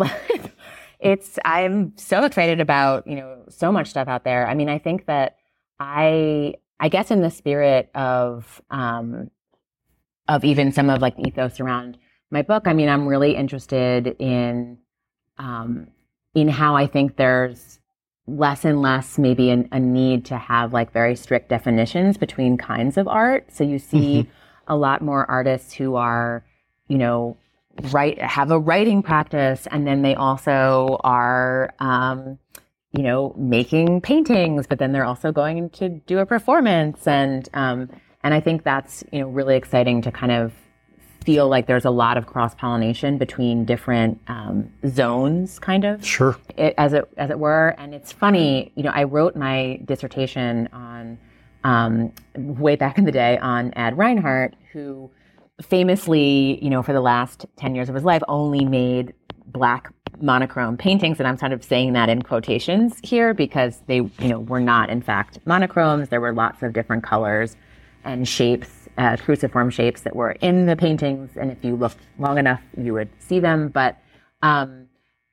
it's, 1.01 1.37
I'm 1.45 1.93
so 1.97 2.23
excited 2.25 2.61
about, 2.61 3.09
you 3.09 3.17
know, 3.17 3.43
so 3.49 3.73
much 3.73 3.89
stuff 3.89 4.07
out 4.07 4.23
there. 4.23 4.47
I 4.47 4.55
mean, 4.55 4.69
I 4.69 4.79
think 4.79 5.07
that 5.07 5.37
I, 5.81 6.55
I 6.79 6.89
guess 6.89 7.11
in 7.11 7.23
the 7.23 7.31
spirit 7.31 7.91
of, 7.93 8.63
um, 8.71 9.33
of 10.29 10.45
even 10.45 10.71
some 10.71 10.91
of 10.91 11.03
like 11.03 11.17
the 11.17 11.27
ethos 11.27 11.59
around 11.59 11.99
my 12.31 12.43
book, 12.43 12.69
I 12.69 12.73
mean, 12.73 12.89
I'm 12.89 13.09
really 13.09 13.35
interested 13.35 14.15
in, 14.21 14.79
um, 15.39 15.89
in 16.37 16.49
how 16.49 16.77
I 16.77 16.87
think 16.87 17.17
there's 17.17 17.81
less 18.29 18.65
and 18.65 18.81
less 18.81 19.19
maybe 19.19 19.51
an, 19.51 19.69
a 19.73 19.81
need 19.81 20.25
to 20.27 20.39
have 20.39 20.73
like 20.73 20.93
very 20.93 21.17
strict 21.17 21.49
definitions 21.49 22.17
between 22.17 22.57
kinds 22.59 22.97
of 22.97 23.09
art. 23.09 23.53
So 23.53 23.65
you 23.65 23.81
see 23.81 24.21
mm-hmm. 24.23 24.31
A 24.69 24.77
lot 24.77 25.03
more 25.03 25.29
artists 25.31 25.73
who 25.73 25.97
are, 25.97 26.45
you 26.89 26.99
know, 26.99 27.37
write 27.91 28.21
have 28.21 28.51
a 28.51 28.59
writing 28.59 29.03
practice, 29.03 29.67
and 29.71 29.87
then 29.87 30.03
they 30.03 30.15
also 30.15 30.99
are, 31.03 31.75
um, 31.81 32.39
you 32.93 33.03
know, 33.03 33.35
making 33.37 34.01
paintings, 34.01 34.67
but 34.67 34.79
then 34.79 34.93
they're 34.93 35.05
also 35.05 35.33
going 35.33 35.71
to 35.71 35.89
do 35.89 36.19
a 36.19 36.27
performance, 36.27 37.07
and 37.07 37.49
um, 37.55 37.91
and 38.23 38.35
I 38.35 38.41
think 38.41 38.65
that's 38.65 39.05
you 39.13 39.21
know 39.21 39.29
really 39.29 39.57
exciting 39.57 40.03
to 40.03 40.13
kind 40.13 40.33
of 40.33 40.53
feel 41.25 41.49
like 41.49 41.67
there's 41.67 41.87
a 41.87 41.91
lot 41.91 42.17
of 42.17 42.27
cross 42.27 42.55
pollination 42.55 43.17
between 43.17 43.65
different 43.65 44.21
um, 44.29 44.71
zones, 44.87 45.59
kind 45.59 45.85
of. 45.85 46.05
Sure. 46.05 46.37
It, 46.57 46.75
as 46.77 46.93
it 46.93 47.09
as 47.17 47.31
it 47.31 47.39
were, 47.39 47.75
and 47.79 47.95
it's 47.95 48.13
funny. 48.13 48.73
You 48.77 48.85
know, 48.85 48.93
I 48.95 49.05
wrote 49.05 49.35
my 49.35 49.81
dissertation 49.85 50.69
on 50.73 51.19
um, 51.65 52.13
way 52.37 52.77
back 52.77 52.99
in 52.99 53.05
the 53.05 53.13
day 53.13 53.39
on 53.39 53.73
Ad 53.75 53.99
Reinhardt, 53.99 54.55
who 54.73 55.11
famously, 55.63 56.63
you 56.63 56.71
know, 56.71 56.83
for 56.83 56.93
the 56.93 57.01
last 57.01 57.47
ten 57.57 57.75
years 57.75 57.89
of 57.89 57.95
his 57.95 58.05
life, 58.05 58.23
only 58.29 58.65
made 58.65 59.15
black 59.47 59.93
monochrome 60.21 60.77
paintings. 60.77 61.19
And 61.19 61.27
i'm 61.27 61.37
sort 61.37 61.53
of 61.53 61.65
saying 61.65 61.93
that 61.95 62.09
in 62.09 62.23
quotations 62.23 63.01
here 63.03 63.35
because 63.35 63.81
they 63.87 63.97
you 63.97 64.29
know 64.29 64.41
were 64.41 64.61
not 64.61 64.91
in 64.91 65.03
fact 65.03 65.39
monochromes. 65.45 66.09
There 66.09 66.21
were 66.21 66.33
lots 66.33 66.63
of 66.63 66.73
different 66.73 67.03
colors 67.03 67.57
and 68.05 68.29
shapes 68.29 68.85
uh, 68.97 69.17
cruciform 69.17 69.71
shapes 69.71 70.03
that 70.03 70.15
were 70.15 70.33
in 70.33 70.67
the 70.67 70.77
paintings, 70.77 71.37
and 71.37 71.51
if 71.51 71.65
you 71.65 71.75
looked 71.75 71.99
long 72.19 72.39
enough, 72.39 72.61
you 72.77 72.93
would 72.93 73.09
see 73.19 73.41
them. 73.41 73.69
But 73.69 73.99
um, 74.43 74.87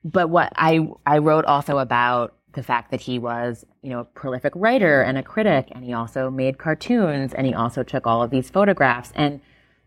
but 0.04 0.30
what 0.30 0.52
I 0.56 0.88
I 1.06 1.18
wrote 1.18 1.44
also 1.44 1.78
about 1.78 2.34
the 2.54 2.62
fact 2.62 2.90
that 2.90 3.00
he 3.00 3.18
was 3.18 3.64
you 3.82 3.90
know 3.90 4.00
a 4.00 4.04
prolific 4.04 4.52
writer 4.56 5.02
and 5.02 5.18
a 5.18 5.22
critic, 5.22 5.68
and 5.72 5.84
he 5.84 5.92
also 5.92 6.30
made 6.30 6.58
cartoons, 6.58 7.32
and 7.32 7.46
he 7.46 7.54
also 7.54 7.82
took 7.82 8.06
all 8.06 8.22
of 8.22 8.30
these 8.30 8.50
photographs, 8.50 9.12
and 9.14 9.40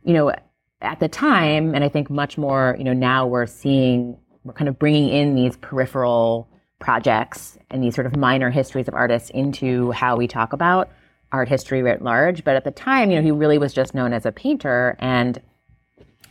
you 0.03 0.13
know 0.13 0.33
at 0.81 0.99
the 0.99 1.07
time, 1.07 1.73
and 1.73 1.83
I 1.83 1.89
think 1.89 2.09
much 2.09 2.37
more 2.37 2.75
you 2.77 2.83
know 2.83 2.93
now 2.93 3.27
we're 3.27 3.47
seeing 3.47 4.17
we're 4.43 4.53
kind 4.53 4.69
of 4.69 4.77
bringing 4.77 5.09
in 5.09 5.35
these 5.35 5.57
peripheral 5.57 6.47
projects 6.79 7.57
and 7.69 7.83
these 7.83 7.95
sort 7.95 8.05
of 8.05 8.15
minor 8.15 8.51
histories 8.51 8.87
of 8.87 8.93
artists 8.93 9.29
into 9.31 9.91
how 9.91 10.15
we 10.15 10.27
talk 10.27 10.53
about 10.53 10.89
art 11.31 11.49
history 11.49 11.81
writ 11.81 12.01
large. 12.01 12.43
But 12.43 12.55
at 12.55 12.63
the 12.63 12.71
time, 12.71 13.09
you 13.09 13.17
know, 13.17 13.23
he 13.23 13.31
really 13.31 13.57
was 13.57 13.73
just 13.73 13.95
known 13.95 14.13
as 14.13 14.25
a 14.25 14.31
painter, 14.31 14.95
and 14.99 15.41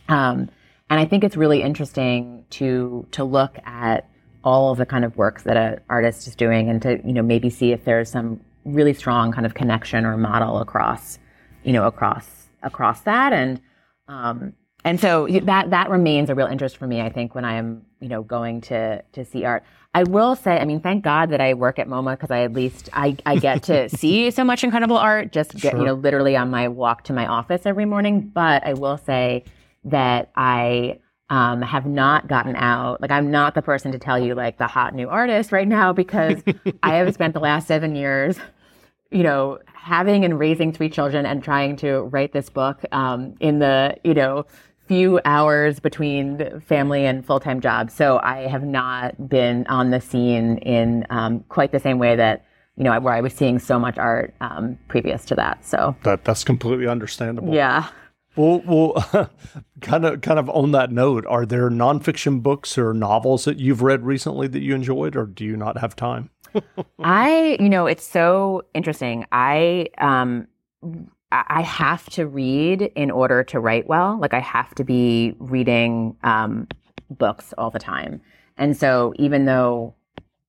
um, 0.07 0.49
and 0.89 0.99
I 0.99 1.05
think 1.05 1.23
it's 1.23 1.37
really 1.37 1.61
interesting 1.61 2.45
to 2.51 3.07
to 3.11 3.23
look 3.23 3.57
at 3.65 4.09
all 4.45 4.71
of 4.71 4.77
the 4.77 4.85
kind 4.85 5.03
of 5.03 5.17
works 5.17 5.43
that 5.43 5.57
an 5.57 5.79
artist 5.89 6.27
is 6.27 6.35
doing, 6.35 6.69
and 6.69 6.81
to 6.83 7.01
you 7.05 7.11
know 7.11 7.21
maybe 7.23 7.49
see 7.49 7.73
if 7.73 7.83
there's 7.83 8.09
some 8.09 8.39
really 8.63 8.93
strong 8.93 9.31
kind 9.33 9.45
of 9.45 9.53
connection 9.53 10.05
or 10.05 10.15
model 10.15 10.59
across 10.59 11.19
you 11.63 11.73
know 11.73 11.85
across 11.85 12.45
across 12.65 13.01
that. 13.01 13.31
And, 13.31 13.61
um, 14.07 14.53
and 14.83 14.99
so 14.99 15.27
that, 15.43 15.69
that 15.69 15.89
remains 15.89 16.29
a 16.29 16.35
real 16.35 16.47
interest 16.47 16.77
for 16.77 16.85
me, 16.85 17.01
I 17.01 17.09
think, 17.09 17.33
when 17.33 17.45
I 17.45 17.55
am, 17.55 17.83
you 18.01 18.09
know, 18.09 18.21
going 18.21 18.61
to, 18.61 19.01
to 19.13 19.23
see 19.23 19.45
art. 19.45 19.63
I 19.93 20.03
will 20.03 20.35
say, 20.35 20.59
I 20.59 20.65
mean, 20.65 20.81
thank 20.81 21.03
God 21.03 21.29
that 21.29 21.39
I 21.39 21.53
work 21.53 21.79
at 21.79 21.87
MoMA 21.87 22.13
because 22.15 22.29
I 22.29 22.41
at 22.41 22.53
least, 22.53 22.89
I, 22.91 23.15
I 23.25 23.37
get 23.37 23.63
to 23.63 23.87
see 23.97 24.29
so 24.29 24.43
much 24.43 24.63
incredible 24.63 24.97
art, 24.97 25.31
just 25.31 25.53
get, 25.53 25.71
Sure. 25.71 25.79
you 25.79 25.85
know, 25.85 25.93
literally 25.93 26.35
on 26.35 26.51
my 26.51 26.67
walk 26.67 27.03
to 27.05 27.13
my 27.13 27.25
office 27.25 27.65
every 27.65 27.85
morning. 27.85 28.29
But 28.33 28.65
I 28.65 28.73
will 28.73 28.97
say 28.97 29.45
that 29.85 30.31
I, 30.35 30.99
um, 31.29 31.61
have 31.61 31.85
not 31.85 32.27
gotten 32.27 32.55
out. 32.55 33.01
Like, 33.01 33.11
I'm 33.11 33.31
not 33.31 33.55
the 33.55 33.61
person 33.61 33.91
to 33.91 33.99
tell 33.99 34.19
you 34.19 34.35
like 34.35 34.57
the 34.57 34.67
hot 34.67 34.93
new 34.93 35.09
artist 35.09 35.51
right 35.51 35.67
now 35.67 35.91
because 35.93 36.43
I 36.83 36.95
have 36.95 37.13
spent 37.13 37.33
the 37.33 37.39
last 37.39 37.67
seven 37.67 37.95
years, 37.95 38.37
you 39.11 39.23
know, 39.23 39.59
having 39.73 40.23
and 40.23 40.37
raising 40.39 40.71
three 40.71 40.89
children 40.89 41.25
and 41.25 41.43
trying 41.43 41.77
to 41.77 42.01
write 42.01 42.33
this 42.33 42.49
book 42.49 42.83
um, 42.91 43.35
in 43.39 43.59
the, 43.59 43.97
you 44.03 44.13
know, 44.13 44.45
few 44.87 45.19
hours 45.25 45.79
between 45.79 46.61
family 46.61 47.07
and 47.07 47.25
full 47.25 47.39
time 47.39 47.59
jobs. 47.59 47.93
So 47.93 48.19
I 48.21 48.47
have 48.47 48.63
not 48.63 49.27
been 49.27 49.65
on 49.67 49.89
the 49.89 49.99
scene 49.99 50.59
in 50.59 51.07
um, 51.09 51.39
quite 51.49 51.71
the 51.71 51.79
same 51.79 51.99
way 51.99 52.15
that. 52.15 52.45
You 52.77 52.83
know, 52.83 52.99
where 52.99 53.13
I 53.13 53.21
was 53.21 53.33
seeing 53.33 53.57
so 53.57 53.79
much 53.79 53.97
art 53.97 54.33
um, 54.41 54.77
previous 54.89 55.23
to 55.27 55.35
that. 55.35 55.63
So, 55.65 55.95
That 56.03 56.25
that's 56.25 56.43
completely 56.43 56.87
understandable. 56.87 57.53
yeah. 57.53 57.87
Well, 58.35 58.61
well, 58.65 59.29
kind 59.81 60.05
of, 60.05 60.21
kind 60.21 60.39
of 60.39 60.49
on 60.49 60.71
that 60.71 60.91
note, 60.91 61.25
are 61.25 61.45
there 61.45 61.69
nonfiction 61.69 62.43
books 62.43 62.77
or 62.77 62.93
novels 62.93 63.45
that 63.45 63.59
you've 63.59 63.81
read 63.81 64.05
recently 64.05 64.47
that 64.47 64.61
you 64.61 64.75
enjoyed, 64.75 65.15
or 65.15 65.25
do 65.25 65.45
you 65.45 65.55
not 65.55 65.77
have 65.77 65.95
time? 65.95 66.29
I, 66.99 67.57
you 67.59 67.69
know, 67.69 67.85
it's 67.85 68.03
so 68.03 68.63
interesting. 68.73 69.25
I, 69.31 69.87
um, 69.97 70.47
I 71.31 71.61
have 71.61 72.09
to 72.11 72.27
read 72.27 72.81
in 72.81 73.11
order 73.11 73.43
to 73.45 73.59
write 73.59 73.87
well. 73.87 74.17
Like 74.19 74.33
I 74.33 74.39
have 74.39 74.73
to 74.75 74.83
be 74.83 75.35
reading 75.39 76.15
um, 76.23 76.67
books 77.09 77.53
all 77.57 77.71
the 77.71 77.79
time. 77.79 78.21
And 78.57 78.77
so 78.77 79.13
even 79.17 79.45
though 79.45 79.95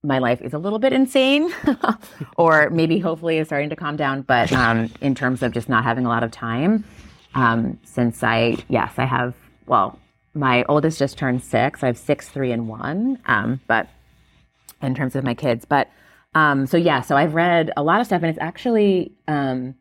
my 0.03 0.19
life 0.19 0.41
is 0.41 0.53
a 0.53 0.59
little 0.59 0.79
bit 0.79 0.93
insane, 0.93 1.53
or 2.37 2.71
maybe 2.71 2.99
hopefully 2.99 3.39
is 3.39 3.49
starting 3.49 3.71
to 3.71 3.77
calm 3.77 3.97
down, 3.97 4.23
but 4.23 4.53
um, 4.53 4.91
in 5.01 5.15
terms 5.15 5.43
of 5.43 5.53
just 5.53 5.69
not 5.69 5.83
having 5.83 6.07
a 6.07 6.09
lot 6.09 6.23
of 6.23 6.31
time, 6.31 6.85
um, 7.37 7.79
since 7.85 8.25
I, 8.25 8.57
yes, 8.69 8.95
I 8.99 9.05
have, 9.05 9.35
well, 9.67 9.99
my 10.35 10.65
oldest 10.65 10.99
just 10.99 11.17
turned 11.17 11.43
six. 11.43 11.83
I 11.83 11.87
have 11.87 11.99
six, 11.99 12.29
three, 12.29 12.51
and 12.53 12.69
one. 12.69 13.19
Um, 13.27 13.61
but 13.69 13.89
in 14.83 14.95
terms 14.95 15.17
of 15.17 15.25
my 15.25 15.35
kids. 15.35 15.65
But 15.65 15.89
um, 16.35 16.67
so 16.67 16.77
yeah, 16.77 17.01
so 17.01 17.17
I've 17.17 17.35
read 17.35 17.73
a 17.77 17.83
lot 17.83 18.01
of 18.01 18.07
stuff, 18.07 18.23
and 18.23 18.31
it's 18.31 18.39
actually 18.39 19.13
um, 19.27 19.75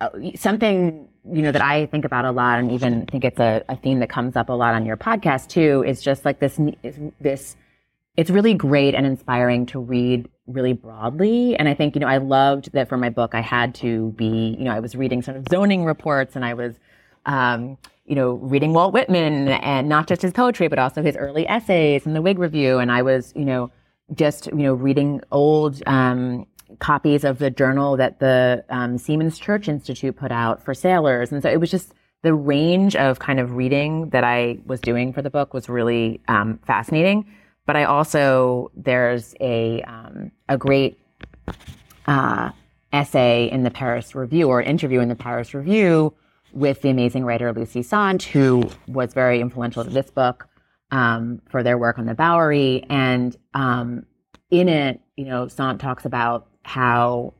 uh, 0.00 0.10
something 0.34 1.08
you 1.30 1.42
know 1.42 1.52
that 1.52 1.62
I 1.62 1.86
think 1.86 2.04
about 2.04 2.24
a 2.24 2.30
lot, 2.30 2.58
and 2.58 2.72
even 2.72 3.06
think 3.06 3.24
it's 3.24 3.40
a, 3.40 3.62
a 3.68 3.76
theme 3.76 4.00
that 4.00 4.08
comes 4.08 4.36
up 4.36 4.48
a 4.48 4.52
lot 4.52 4.74
on 4.74 4.86
your 4.86 4.96
podcast 4.96 5.48
too. 5.48 5.84
Is 5.86 6.02
just 6.02 6.24
like 6.24 6.40
this 6.40 6.58
is 6.82 6.98
this. 7.20 7.56
It's 8.16 8.30
really 8.30 8.54
great 8.54 8.94
and 8.94 9.04
inspiring 9.04 9.66
to 9.66 9.78
read 9.78 10.28
really 10.46 10.72
broadly, 10.72 11.56
and 11.56 11.68
I 11.68 11.74
think 11.74 11.94
you 11.94 12.00
know 12.00 12.08
I 12.08 12.18
loved 12.18 12.72
that 12.72 12.88
for 12.88 12.96
my 12.96 13.10
book 13.10 13.34
I 13.34 13.40
had 13.40 13.74
to 13.76 14.10
be 14.12 14.56
you 14.58 14.64
know 14.64 14.72
I 14.72 14.80
was 14.80 14.94
reading 14.94 15.22
sort 15.22 15.36
of 15.36 15.46
zoning 15.50 15.84
reports, 15.84 16.36
and 16.36 16.44
I 16.44 16.54
was 16.54 16.74
um, 17.26 17.76
you 18.06 18.14
know, 18.14 18.34
reading 18.34 18.72
Walt 18.72 18.94
Whitman 18.94 19.48
and 19.48 19.88
not 19.88 20.06
just 20.06 20.22
his 20.22 20.32
poetry, 20.32 20.68
but 20.68 20.78
also 20.78 21.02
his 21.02 21.16
early 21.16 21.46
essays 21.48 22.06
and 22.06 22.14
the 22.14 22.22
Whig 22.22 22.38
Review. 22.38 22.78
And 22.78 22.90
I 22.90 23.02
was, 23.02 23.32
you 23.36 23.44
know, 23.44 23.70
just, 24.14 24.46
you 24.46 24.54
know, 24.54 24.74
reading 24.74 25.20
old 25.32 25.82
um, 25.86 26.46
copies 26.78 27.24
of 27.24 27.38
the 27.38 27.50
journal 27.50 27.96
that 27.96 28.20
the 28.20 28.64
um, 28.70 28.96
Seamen's 28.96 29.38
Church 29.38 29.68
Institute 29.68 30.16
put 30.16 30.30
out 30.30 30.64
for 30.64 30.72
sailors. 30.72 31.32
And 31.32 31.42
so 31.42 31.50
it 31.50 31.58
was 31.58 31.70
just 31.70 31.92
the 32.22 32.32
range 32.32 32.94
of 32.94 33.18
kind 33.18 33.40
of 33.40 33.56
reading 33.56 34.10
that 34.10 34.22
I 34.22 34.58
was 34.66 34.80
doing 34.80 35.12
for 35.12 35.20
the 35.20 35.30
book 35.30 35.52
was 35.52 35.68
really 35.68 36.20
um, 36.28 36.60
fascinating. 36.64 37.26
But 37.66 37.76
I 37.76 37.84
also, 37.84 38.70
there's 38.74 39.34
a, 39.40 39.82
um, 39.82 40.30
a 40.48 40.56
great 40.56 40.98
uh, 42.06 42.50
essay 42.92 43.50
in 43.50 43.64
the 43.64 43.70
Paris 43.70 44.14
Review 44.14 44.48
or 44.48 44.62
interview 44.62 45.00
in 45.00 45.08
the 45.08 45.16
Paris 45.16 45.52
Review 45.52 46.14
with 46.52 46.80
the 46.82 46.88
amazing 46.88 47.24
writer 47.24 47.52
Lucy 47.52 47.82
Sante, 47.82 48.30
who 48.30 48.70
was 48.86 49.12
very 49.12 49.40
influential 49.40 49.84
to 49.84 49.90
this 49.90 50.10
book 50.10 50.48
um, 50.90 51.42
for 51.50 51.62
their 51.62 51.76
work 51.76 51.98
on 51.98 52.06
the 52.06 52.14
Bowery. 52.14 52.84
And 52.88 53.36
um, 53.52 54.06
in 54.50 54.68
it, 54.68 55.00
you 55.16 55.24
know, 55.24 55.48
Sante 55.48 55.82
talks 55.82 56.04
about 56.04 56.46
how 56.62 57.34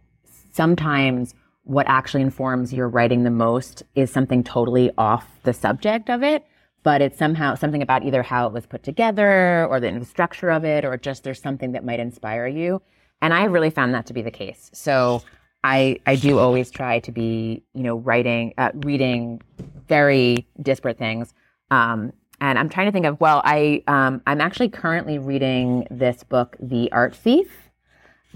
sometimes 0.52 1.34
what 1.62 1.86
actually 1.88 2.22
informs 2.22 2.72
your 2.72 2.88
writing 2.88 3.24
the 3.24 3.30
most 3.30 3.82
is 3.94 4.10
something 4.10 4.44
totally 4.44 4.90
off 4.98 5.26
the 5.42 5.52
subject 5.52 6.10
of 6.10 6.22
it, 6.22 6.44
but 6.86 7.02
it's 7.02 7.18
somehow 7.18 7.56
something 7.56 7.82
about 7.82 8.04
either 8.04 8.22
how 8.22 8.46
it 8.46 8.52
was 8.52 8.64
put 8.64 8.84
together 8.84 9.66
or 9.66 9.80
the 9.80 10.04
structure 10.04 10.50
of 10.50 10.64
it, 10.64 10.84
or 10.84 10.96
just 10.96 11.24
there's 11.24 11.42
something 11.42 11.72
that 11.72 11.84
might 11.84 11.98
inspire 11.98 12.46
you. 12.46 12.80
And 13.20 13.34
I 13.34 13.42
really 13.46 13.70
found 13.70 13.92
that 13.94 14.06
to 14.06 14.12
be 14.12 14.22
the 14.22 14.30
case. 14.30 14.70
So 14.72 15.24
I, 15.64 15.98
I 16.06 16.14
do 16.14 16.38
always 16.38 16.70
try 16.70 17.00
to 17.00 17.10
be, 17.10 17.64
you 17.74 17.82
know, 17.82 17.96
writing, 17.96 18.54
uh, 18.56 18.70
reading 18.84 19.42
very 19.88 20.46
disparate 20.62 20.96
things. 20.96 21.34
Um, 21.72 22.12
and 22.40 22.56
I'm 22.56 22.68
trying 22.68 22.86
to 22.86 22.92
think 22.92 23.06
of, 23.06 23.20
well, 23.20 23.42
I, 23.44 23.82
um, 23.88 24.22
I'm 24.24 24.40
actually 24.40 24.68
currently 24.68 25.18
reading 25.18 25.88
this 25.90 26.22
book, 26.22 26.56
The 26.60 26.92
Art 26.92 27.16
Thief, 27.16 27.50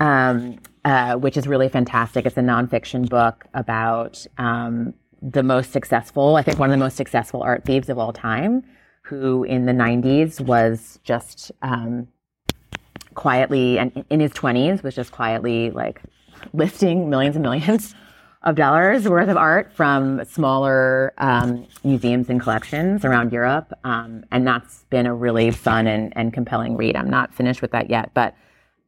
um, 0.00 0.58
uh, 0.84 1.14
which 1.14 1.36
is 1.36 1.46
really 1.46 1.68
fantastic. 1.68 2.26
It's 2.26 2.36
a 2.36 2.40
nonfiction 2.40 3.08
book 3.08 3.44
about 3.54 4.26
um, 4.38 4.94
the 5.22 5.42
most 5.42 5.72
successful, 5.72 6.36
I 6.36 6.42
think 6.42 6.58
one 6.58 6.70
of 6.70 6.72
the 6.72 6.84
most 6.84 6.96
successful 6.96 7.42
art 7.42 7.64
thieves 7.64 7.88
of 7.88 7.98
all 7.98 8.12
time, 8.12 8.62
who 9.02 9.44
in 9.44 9.66
the 9.66 9.72
90s 9.72 10.40
was 10.40 10.98
just 11.04 11.52
um, 11.62 12.08
quietly, 13.14 13.78
and 13.78 14.04
in 14.10 14.20
his 14.20 14.32
20s 14.32 14.82
was 14.82 14.94
just 14.94 15.12
quietly 15.12 15.70
like 15.70 16.00
lifting 16.52 17.10
millions 17.10 17.36
and 17.36 17.42
millions 17.42 17.94
of 18.42 18.56
dollars 18.56 19.06
worth 19.06 19.28
of 19.28 19.36
art 19.36 19.70
from 19.74 20.24
smaller 20.24 21.12
um, 21.18 21.66
museums 21.84 22.30
and 22.30 22.40
collections 22.40 23.04
around 23.04 23.32
Europe. 23.32 23.72
Um, 23.84 24.24
and 24.30 24.46
that's 24.46 24.84
been 24.84 25.06
a 25.06 25.14
really 25.14 25.50
fun 25.50 25.86
and, 25.86 26.12
and 26.16 26.32
compelling 26.32 26.76
read. 26.76 26.96
I'm 26.96 27.10
not 27.10 27.34
finished 27.34 27.60
with 27.60 27.72
that 27.72 27.90
yet, 27.90 28.12
but 28.14 28.34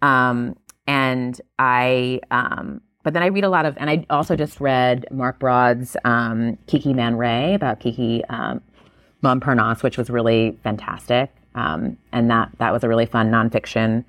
um, 0.00 0.56
and 0.86 1.38
I 1.58 2.20
um, 2.30 2.80
but 3.02 3.14
then 3.14 3.22
I 3.22 3.26
read 3.26 3.44
a 3.44 3.48
lot 3.48 3.66
of, 3.66 3.76
and 3.78 3.90
I 3.90 4.06
also 4.10 4.36
just 4.36 4.60
read 4.60 5.06
Mark 5.10 5.38
Braude's 5.38 5.96
um, 6.04 6.56
Kiki 6.66 6.92
Man 6.92 7.16
Ray 7.16 7.54
about 7.54 7.80
Kiki 7.80 8.24
um, 8.26 8.60
Montparnasse, 9.22 9.82
which 9.82 9.98
was 9.98 10.10
really 10.10 10.58
fantastic. 10.62 11.30
Um, 11.54 11.98
and 12.12 12.30
that 12.30 12.50
that 12.58 12.72
was 12.72 12.82
a 12.82 12.88
really 12.88 13.06
fun 13.06 13.30
nonfiction 13.30 14.04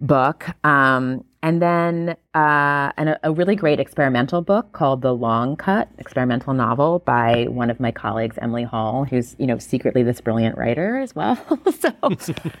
book. 0.00 0.46
Um, 0.64 1.24
and 1.42 1.62
then 1.62 2.16
uh, 2.34 2.92
and 2.96 3.10
a, 3.10 3.20
a 3.22 3.32
really 3.32 3.54
great 3.54 3.78
experimental 3.78 4.42
book 4.42 4.72
called 4.72 5.02
The 5.02 5.14
Long 5.14 5.56
Cut, 5.56 5.88
experimental 5.98 6.52
novel 6.52 6.98
by 7.00 7.44
one 7.48 7.70
of 7.70 7.78
my 7.78 7.92
colleagues, 7.92 8.36
Emily 8.42 8.64
Hall, 8.64 9.04
who's 9.04 9.36
you 9.38 9.46
know 9.46 9.58
secretly 9.58 10.02
this 10.02 10.20
brilliant 10.20 10.58
writer 10.58 10.98
as 10.98 11.14
well. 11.14 11.36
so 11.78 11.92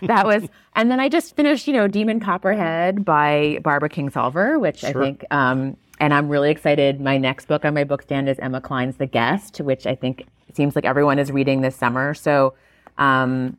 that 0.02 0.22
was, 0.24 0.48
and 0.76 0.90
then 0.90 1.00
I 1.00 1.08
just 1.08 1.34
finished 1.34 1.66
you 1.66 1.72
know 1.72 1.88
Demon 1.88 2.20
Copperhead 2.20 3.04
by 3.04 3.58
Barbara 3.62 3.88
Kingsolver, 3.88 4.60
which 4.60 4.84
I 4.84 4.92
think. 4.92 5.24
Um, 5.30 5.76
and 6.00 6.14
I'm 6.14 6.28
really 6.28 6.52
excited. 6.52 7.00
My 7.00 7.18
next 7.18 7.48
book 7.48 7.64
on 7.64 7.74
my 7.74 7.82
book 7.82 8.02
stand 8.02 8.28
is 8.28 8.38
Emma 8.38 8.60
Cline's 8.60 8.98
The 8.98 9.06
Guest, 9.06 9.60
which 9.60 9.84
I 9.84 9.96
think 9.96 10.28
seems 10.54 10.76
like 10.76 10.84
everyone 10.84 11.18
is 11.18 11.32
reading 11.32 11.60
this 11.60 11.74
summer. 11.74 12.14
So 12.14 12.54
um, 12.98 13.56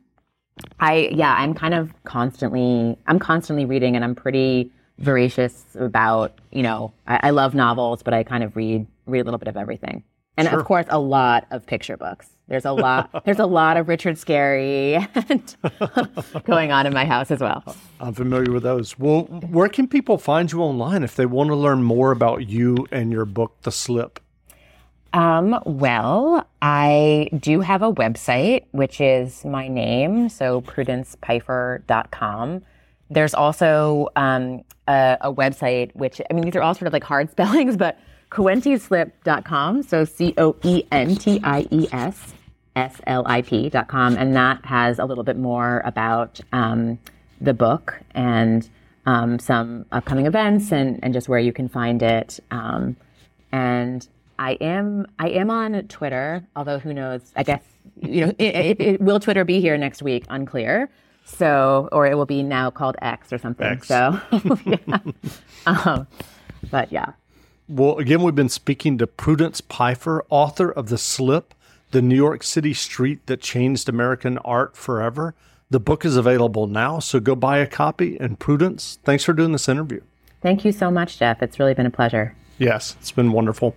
I 0.80 1.10
yeah, 1.12 1.34
I'm 1.34 1.54
kind 1.54 1.74
of 1.74 1.92
constantly 2.04 2.96
I'm 3.06 3.18
constantly 3.18 3.64
reading 3.64 3.96
and 3.96 4.04
I'm 4.04 4.14
pretty 4.14 4.70
voracious 4.98 5.64
about, 5.78 6.38
you 6.52 6.62
know, 6.62 6.92
I, 7.06 7.20
I 7.24 7.30
love 7.30 7.54
novels, 7.54 8.02
but 8.02 8.14
I 8.14 8.22
kind 8.22 8.44
of 8.44 8.56
read 8.56 8.86
read 9.06 9.20
a 9.20 9.24
little 9.24 9.38
bit 9.38 9.48
of 9.48 9.56
everything. 9.56 10.02
And 10.36 10.48
Sure. 10.48 10.60
of 10.60 10.66
course 10.66 10.86
a 10.88 10.98
lot 10.98 11.46
of 11.50 11.66
picture 11.66 11.96
books. 11.96 12.28
There's 12.48 12.64
a 12.64 12.72
lot 12.72 13.10
there's 13.24 13.38
a 13.38 13.46
lot 13.46 13.76
of 13.76 13.88
Richard 13.88 14.16
Scarry 14.16 15.06
and 15.28 16.44
going 16.44 16.72
on 16.72 16.86
in 16.86 16.94
my 16.94 17.04
house 17.04 17.30
as 17.30 17.40
well. 17.40 17.62
I'm 18.00 18.14
familiar 18.14 18.52
with 18.52 18.62
those. 18.62 18.98
Well, 18.98 19.22
where 19.24 19.68
can 19.68 19.86
people 19.88 20.18
find 20.18 20.50
you 20.50 20.60
online 20.62 21.02
if 21.02 21.16
they 21.16 21.26
want 21.26 21.48
to 21.50 21.56
learn 21.56 21.82
more 21.82 22.10
about 22.10 22.48
you 22.48 22.86
and 22.90 23.12
your 23.12 23.24
book, 23.24 23.56
The 23.62 23.72
Slip? 23.72 24.20
Um, 25.12 25.60
well, 25.64 26.46
I 26.62 27.28
do 27.38 27.60
have 27.60 27.82
a 27.82 27.92
website, 27.92 28.64
which 28.70 29.00
is 29.00 29.44
my 29.44 29.68
name, 29.68 30.28
so 30.28 30.60
prudencepeiffer.com. 30.62 32.62
There's 33.10 33.34
also 33.34 34.08
um, 34.14 34.62
a, 34.86 35.18
a 35.22 35.32
website, 35.32 35.94
which, 35.96 36.20
I 36.30 36.32
mean, 36.32 36.44
these 36.44 36.54
are 36.54 36.62
all 36.62 36.74
sort 36.74 36.86
of 36.86 36.92
like 36.92 37.04
hard 37.04 37.30
spellings, 37.30 37.76
but 37.76 37.98
coentiesslip.com, 38.30 39.82
so 39.82 40.04
C 40.04 40.34
O 40.38 40.56
E 40.62 40.84
N 40.92 41.16
T 41.16 41.40
I 41.42 41.66
E 41.70 41.88
S 41.92 42.34
S 42.76 43.00
L 43.06 43.24
I 43.26 43.42
P.com. 43.42 44.16
And 44.16 44.36
that 44.36 44.64
has 44.64 45.00
a 45.00 45.04
little 45.04 45.24
bit 45.24 45.36
more 45.36 45.82
about 45.84 46.40
um, 46.52 47.00
the 47.40 47.54
book 47.54 48.00
and 48.14 48.68
um, 49.06 49.40
some 49.40 49.86
upcoming 49.90 50.26
events 50.26 50.70
and, 50.70 51.02
and 51.02 51.12
just 51.12 51.28
where 51.28 51.40
you 51.40 51.52
can 51.52 51.68
find 51.68 52.02
it. 52.02 52.38
Um, 52.52 52.96
and 53.50 54.06
I 54.40 54.52
am 54.52 55.06
I 55.18 55.28
am 55.28 55.50
on 55.50 55.82
Twitter, 55.88 56.42
although 56.56 56.78
who 56.78 56.94
knows? 56.94 57.20
I 57.36 57.42
guess 57.42 57.62
you 58.00 58.26
know 58.26 58.32
it, 58.38 58.54
it, 58.56 58.80
it, 58.80 59.00
will 59.00 59.20
Twitter 59.20 59.44
be 59.44 59.60
here 59.60 59.76
next 59.76 60.02
week? 60.02 60.24
Unclear. 60.30 60.88
So, 61.26 61.90
or 61.92 62.06
it 62.06 62.16
will 62.16 62.26
be 62.26 62.42
now 62.42 62.70
called 62.70 62.96
X 63.02 63.32
or 63.34 63.38
something. 63.38 63.66
X. 63.66 63.86
So, 63.86 64.18
yeah. 64.64 64.98
um, 65.66 66.06
but 66.70 66.90
yeah. 66.90 67.12
Well, 67.68 67.98
again, 67.98 68.22
we've 68.22 68.34
been 68.34 68.48
speaking 68.48 68.96
to 68.98 69.06
Prudence 69.06 69.60
Peiffer, 69.60 70.22
author 70.30 70.72
of 70.72 70.88
The 70.88 70.98
Slip, 70.98 71.54
the 71.90 72.02
New 72.02 72.16
York 72.16 72.42
City 72.42 72.72
street 72.74 73.24
that 73.26 73.42
changed 73.42 73.88
American 73.88 74.38
art 74.38 74.74
forever. 74.74 75.34
The 75.68 75.78
book 75.78 76.04
is 76.04 76.16
available 76.16 76.66
now, 76.66 76.98
so 76.98 77.20
go 77.20 77.36
buy 77.36 77.58
a 77.58 77.66
copy. 77.66 78.16
And 78.18 78.40
Prudence, 78.40 78.98
thanks 79.04 79.22
for 79.22 79.34
doing 79.34 79.52
this 79.52 79.68
interview. 79.68 80.00
Thank 80.40 80.64
you 80.64 80.72
so 80.72 80.90
much, 80.90 81.18
Jeff. 81.18 81.42
It's 81.42 81.60
really 81.60 81.74
been 81.74 81.86
a 81.86 81.90
pleasure. 81.90 82.34
Yes, 82.58 82.96
it's 82.98 83.12
been 83.12 83.30
wonderful. 83.30 83.76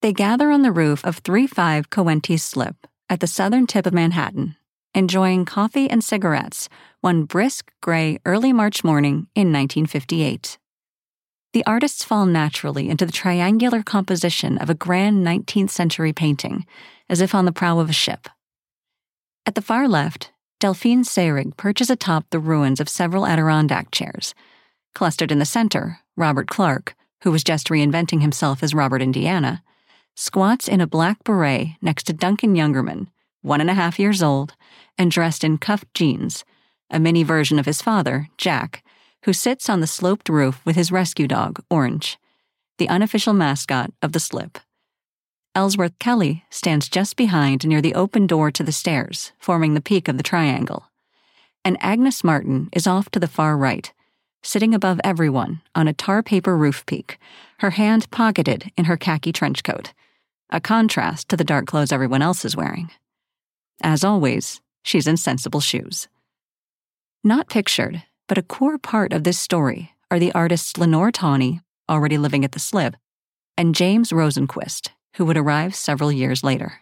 They 0.00 0.12
gather 0.12 0.52
on 0.52 0.62
the 0.62 0.70
roof 0.70 1.04
of 1.04 1.16
35 1.16 1.90
Coenties 1.90 2.40
Slip 2.40 2.86
at 3.10 3.18
the 3.18 3.26
southern 3.26 3.66
tip 3.66 3.84
of 3.84 3.92
Manhattan, 3.92 4.54
enjoying 4.94 5.44
coffee 5.44 5.90
and 5.90 6.04
cigarettes 6.04 6.68
one 7.00 7.24
brisk, 7.24 7.72
gray, 7.80 8.18
early 8.24 8.52
March 8.52 8.84
morning 8.84 9.26
in 9.34 9.52
1958. 9.52 10.56
The 11.52 11.66
artists 11.66 12.04
fall 12.04 12.26
naturally 12.26 12.88
into 12.88 13.06
the 13.06 13.12
triangular 13.12 13.82
composition 13.82 14.56
of 14.58 14.70
a 14.70 14.74
grand 14.74 15.26
19th 15.26 15.70
century 15.70 16.12
painting, 16.12 16.64
as 17.08 17.20
if 17.20 17.34
on 17.34 17.44
the 17.44 17.52
prow 17.52 17.80
of 17.80 17.90
a 17.90 17.92
ship. 17.92 18.28
At 19.46 19.56
the 19.56 19.62
far 19.62 19.88
left, 19.88 20.30
Delphine 20.60 21.02
Seyrig 21.02 21.56
perches 21.56 21.90
atop 21.90 22.26
the 22.30 22.38
ruins 22.38 22.78
of 22.78 22.88
several 22.88 23.26
Adirondack 23.26 23.90
chairs. 23.90 24.34
Clustered 24.94 25.32
in 25.32 25.40
the 25.40 25.44
center, 25.44 25.98
Robert 26.16 26.46
Clark, 26.46 26.94
who 27.22 27.32
was 27.32 27.42
just 27.42 27.68
reinventing 27.68 28.20
himself 28.20 28.62
as 28.62 28.74
Robert 28.74 29.02
Indiana, 29.02 29.62
squats 30.18 30.66
in 30.66 30.80
a 30.80 30.86
black 30.86 31.22
beret 31.22 31.76
next 31.80 32.02
to 32.02 32.12
Duncan 32.12 32.56
Youngerman, 32.56 33.06
one 33.42 33.60
and 33.60 33.70
a 33.70 33.74
half 33.74 34.00
years 34.00 34.20
old, 34.20 34.54
and 34.98 35.12
dressed 35.12 35.44
in 35.44 35.58
cuffed 35.58 35.94
jeans, 35.94 36.44
a 36.90 36.98
mini 36.98 37.22
version 37.22 37.56
of 37.56 37.66
his 37.66 37.80
father, 37.80 38.28
Jack, 38.36 38.84
who 39.26 39.32
sits 39.32 39.70
on 39.70 39.78
the 39.78 39.86
sloped 39.86 40.28
roof 40.28 40.60
with 40.64 40.74
his 40.74 40.90
rescue 40.90 41.28
dog, 41.28 41.62
Orange, 41.70 42.18
the 42.78 42.88
unofficial 42.88 43.32
mascot 43.32 43.92
of 44.02 44.10
the 44.10 44.18
slip. 44.18 44.58
Ellsworth 45.54 45.96
Kelly 46.00 46.44
stands 46.50 46.88
just 46.88 47.14
behind 47.14 47.64
near 47.64 47.80
the 47.80 47.94
open 47.94 48.26
door 48.26 48.50
to 48.50 48.64
the 48.64 48.72
stairs, 48.72 49.30
forming 49.38 49.74
the 49.74 49.80
peak 49.80 50.08
of 50.08 50.16
the 50.16 50.24
triangle. 50.24 50.86
And 51.64 51.78
Agnes 51.80 52.24
Martin 52.24 52.70
is 52.72 52.88
off 52.88 53.08
to 53.10 53.20
the 53.20 53.28
far 53.28 53.56
right, 53.56 53.92
sitting 54.42 54.74
above 54.74 55.00
everyone 55.04 55.62
on 55.76 55.86
a 55.86 55.92
tar 55.92 56.24
paper 56.24 56.56
roof 56.56 56.84
peak, 56.86 57.20
her 57.60 57.70
hand 57.70 58.10
pocketed 58.10 58.72
in 58.76 58.86
her 58.86 58.96
khaki 58.96 59.30
trench 59.30 59.62
coat 59.62 59.92
a 60.50 60.60
contrast 60.60 61.28
to 61.28 61.36
the 61.36 61.44
dark 61.44 61.66
clothes 61.66 61.92
everyone 61.92 62.22
else 62.22 62.44
is 62.44 62.56
wearing. 62.56 62.90
As 63.82 64.04
always, 64.04 64.60
she's 64.82 65.06
in 65.06 65.16
sensible 65.16 65.60
shoes. 65.60 66.08
Not 67.22 67.48
pictured, 67.48 68.02
but 68.26 68.38
a 68.38 68.42
core 68.42 68.78
part 68.78 69.12
of 69.12 69.24
this 69.24 69.38
story 69.38 69.92
are 70.10 70.18
the 70.18 70.32
artists 70.32 70.78
Lenore 70.78 71.12
Tawney, 71.12 71.60
already 71.88 72.18
living 72.18 72.44
at 72.44 72.52
the 72.52 72.58
Slip, 72.58 72.96
and 73.56 73.74
James 73.74 74.10
Rosenquist, 74.10 74.90
who 75.16 75.24
would 75.24 75.36
arrive 75.36 75.74
several 75.74 76.10
years 76.10 76.42
later. 76.42 76.80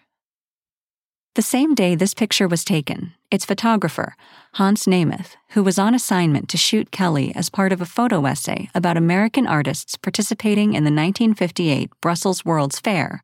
The 1.35 1.43
same 1.43 1.75
day 1.75 1.95
this 1.95 2.15
picture 2.15 2.49
was 2.49 2.65
taken, 2.65 3.13
its 3.31 3.45
photographer, 3.45 4.15
Hans 4.55 4.87
Namuth, 4.87 5.37
who 5.51 5.63
was 5.63 5.79
on 5.79 5.95
assignment 5.95 6.49
to 6.49 6.57
shoot 6.57 6.91
Kelly 6.91 7.35
as 7.35 7.51
part 7.51 7.73
of 7.73 7.83
a 7.83 7.87
photo 7.87 8.25
essay 8.25 8.71
about 8.75 8.97
American 8.97 9.47
artists 9.47 9.97
participating 9.97 10.69
in 10.73 10.85
the 10.85 10.91
1958 10.91 11.91
Brussels 12.01 12.45
World's 12.45 12.81
Fair, 12.81 13.23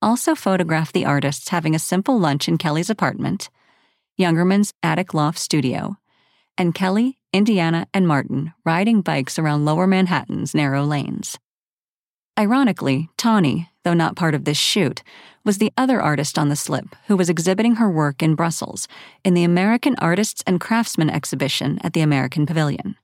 also 0.00 0.34
photographed 0.34 0.92
the 0.92 1.04
artists 1.04 1.48
having 1.48 1.74
a 1.74 1.78
simple 1.78 2.18
lunch 2.18 2.48
in 2.48 2.58
Kelly's 2.58 2.90
apartment, 2.90 3.50
Youngerman's 4.18 4.72
attic 4.82 5.14
loft 5.14 5.38
studio, 5.38 5.96
and 6.56 6.74
Kelly, 6.74 7.18
Indiana, 7.32 7.86
and 7.94 8.06
Martin 8.06 8.52
riding 8.64 9.00
bikes 9.00 9.38
around 9.38 9.64
lower 9.64 9.86
Manhattan's 9.86 10.54
narrow 10.54 10.84
lanes. 10.84 11.38
Ironically, 12.38 13.08
Tawney, 13.16 13.70
though 13.84 13.94
not 13.94 14.14
part 14.14 14.34
of 14.34 14.44
this 14.44 14.58
shoot, 14.58 15.02
was 15.44 15.58
the 15.58 15.72
other 15.76 16.00
artist 16.00 16.38
on 16.38 16.50
the 16.50 16.56
slip 16.56 16.94
who 17.06 17.16
was 17.16 17.28
exhibiting 17.28 17.76
her 17.76 17.90
work 17.90 18.22
in 18.22 18.34
Brussels 18.34 18.86
in 19.24 19.34
the 19.34 19.44
American 19.44 19.96
Artists 19.98 20.42
and 20.46 20.60
Craftsmen 20.60 21.10
exhibition 21.10 21.78
at 21.82 21.94
the 21.94 22.00
American 22.00 22.46
Pavilion. 22.46 22.96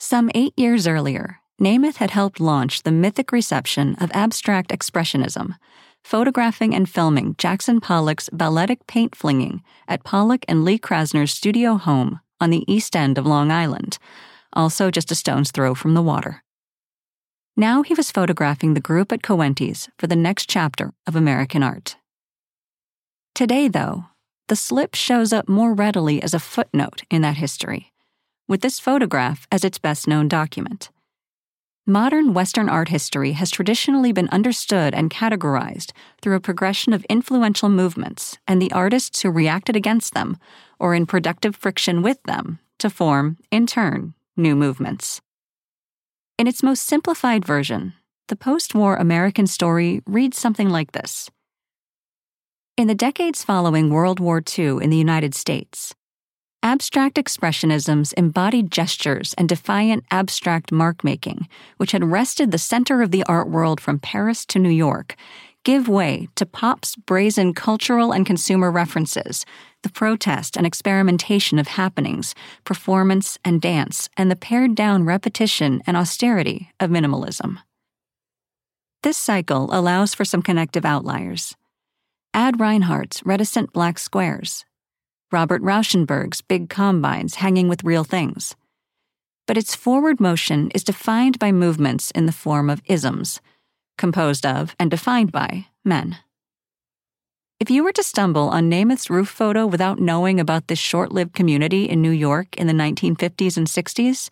Some 0.00 0.30
eight 0.34 0.52
years 0.56 0.86
earlier, 0.86 1.41
Namuth 1.62 1.96
had 1.96 2.10
helped 2.10 2.40
launch 2.40 2.82
the 2.82 2.90
mythic 2.90 3.30
reception 3.30 3.94
of 4.00 4.10
abstract 4.12 4.70
expressionism, 4.70 5.54
photographing 6.02 6.74
and 6.74 6.90
filming 6.90 7.36
Jackson 7.38 7.80
Pollock's 7.80 8.28
balletic 8.30 8.84
paint 8.88 9.14
flinging 9.14 9.62
at 9.86 10.02
Pollock 10.02 10.44
and 10.48 10.64
Lee 10.64 10.78
Krasner's 10.78 11.30
studio 11.30 11.76
home 11.76 12.18
on 12.40 12.50
the 12.50 12.64
east 12.66 12.96
end 12.96 13.16
of 13.16 13.26
Long 13.26 13.52
Island, 13.52 13.98
also 14.52 14.90
just 14.90 15.12
a 15.12 15.14
stone's 15.14 15.52
throw 15.52 15.72
from 15.72 15.94
the 15.94 16.02
water. 16.02 16.42
Now 17.56 17.82
he 17.82 17.94
was 17.94 18.10
photographing 18.10 18.74
the 18.74 18.80
group 18.80 19.12
at 19.12 19.22
Coenties 19.22 19.88
for 19.98 20.08
the 20.08 20.16
next 20.16 20.50
chapter 20.50 20.92
of 21.06 21.14
American 21.14 21.62
art. 21.62 21.94
Today, 23.36 23.68
though, 23.68 24.06
the 24.48 24.56
slip 24.56 24.96
shows 24.96 25.32
up 25.32 25.48
more 25.48 25.74
readily 25.74 26.20
as 26.22 26.34
a 26.34 26.40
footnote 26.40 27.02
in 27.08 27.22
that 27.22 27.36
history, 27.36 27.92
with 28.48 28.62
this 28.62 28.80
photograph 28.80 29.46
as 29.52 29.62
its 29.62 29.78
best 29.78 30.08
known 30.08 30.26
document. 30.26 30.90
Modern 31.86 32.32
Western 32.32 32.68
art 32.68 32.90
history 32.90 33.32
has 33.32 33.50
traditionally 33.50 34.12
been 34.12 34.28
understood 34.28 34.94
and 34.94 35.10
categorized 35.10 35.90
through 36.20 36.36
a 36.36 36.40
progression 36.40 36.92
of 36.92 37.04
influential 37.06 37.68
movements 37.68 38.38
and 38.46 38.62
the 38.62 38.70
artists 38.70 39.22
who 39.22 39.30
reacted 39.30 39.74
against 39.74 40.14
them 40.14 40.36
or 40.78 40.94
in 40.94 41.06
productive 41.06 41.56
friction 41.56 42.00
with 42.00 42.22
them 42.22 42.60
to 42.78 42.88
form, 42.88 43.36
in 43.50 43.66
turn, 43.66 44.14
new 44.36 44.54
movements. 44.54 45.20
In 46.38 46.46
its 46.46 46.62
most 46.62 46.86
simplified 46.86 47.44
version, 47.44 47.94
the 48.28 48.36
post 48.36 48.76
war 48.76 48.94
American 48.94 49.48
story 49.48 50.02
reads 50.06 50.38
something 50.38 50.68
like 50.68 50.92
this 50.92 51.30
In 52.76 52.86
the 52.86 52.94
decades 52.94 53.42
following 53.42 53.90
World 53.90 54.20
War 54.20 54.40
II 54.56 54.78
in 54.80 54.90
the 54.90 54.96
United 54.96 55.34
States, 55.34 55.96
Abstract 56.64 57.16
Expressionism's 57.16 58.12
embodied 58.12 58.70
gestures 58.70 59.34
and 59.34 59.48
defiant 59.48 60.04
abstract 60.12 60.70
mark 60.70 61.02
making, 61.02 61.48
which 61.76 61.90
had 61.90 62.04
wrested 62.04 62.52
the 62.52 62.58
center 62.58 63.02
of 63.02 63.10
the 63.10 63.24
art 63.24 63.50
world 63.50 63.80
from 63.80 63.98
Paris 63.98 64.46
to 64.46 64.60
New 64.60 64.70
York, 64.70 65.16
give 65.64 65.88
way 65.88 66.28
to 66.36 66.46
pop's 66.46 66.94
brazen 66.94 67.52
cultural 67.52 68.12
and 68.12 68.24
consumer 68.24 68.70
references, 68.70 69.44
the 69.82 69.90
protest 69.90 70.56
and 70.56 70.64
experimentation 70.64 71.58
of 71.58 71.66
happenings, 71.66 72.32
performance 72.62 73.38
and 73.44 73.60
dance, 73.60 74.08
and 74.16 74.30
the 74.30 74.36
pared 74.36 74.76
down 74.76 75.04
repetition 75.04 75.82
and 75.84 75.96
austerity 75.96 76.70
of 76.78 76.90
minimalism. 76.90 77.58
This 79.02 79.16
cycle 79.16 79.68
allows 79.72 80.14
for 80.14 80.24
some 80.24 80.42
connective 80.42 80.84
outliers. 80.84 81.56
Ad 82.32 82.60
Reinhardt's 82.60 83.26
reticent 83.26 83.72
black 83.72 83.98
squares, 83.98 84.64
Robert 85.32 85.62
Rauschenberg's 85.62 86.42
big 86.42 86.68
combines 86.68 87.36
hanging 87.36 87.68
with 87.68 87.84
real 87.84 88.04
things. 88.04 88.54
But 89.46 89.56
its 89.56 89.74
forward 89.74 90.20
motion 90.20 90.70
is 90.74 90.84
defined 90.84 91.38
by 91.38 91.52
movements 91.52 92.10
in 92.10 92.26
the 92.26 92.32
form 92.32 92.68
of 92.68 92.82
isms, 92.86 93.40
composed 93.96 94.44
of 94.44 94.76
and 94.78 94.90
defined 94.90 95.32
by 95.32 95.66
men. 95.84 96.18
If 97.58 97.70
you 97.70 97.84
were 97.84 97.92
to 97.92 98.02
stumble 98.02 98.48
on 98.48 98.68
Namuth's 98.68 99.08
roof 99.08 99.28
photo 99.28 99.66
without 99.66 100.00
knowing 100.00 100.40
about 100.40 100.66
this 100.66 100.78
short 100.78 101.12
lived 101.12 101.32
community 101.32 101.88
in 101.88 102.02
New 102.02 102.10
York 102.10 102.56
in 102.56 102.66
the 102.66 102.72
1950s 102.72 103.56
and 103.56 103.66
60s, 103.66 104.30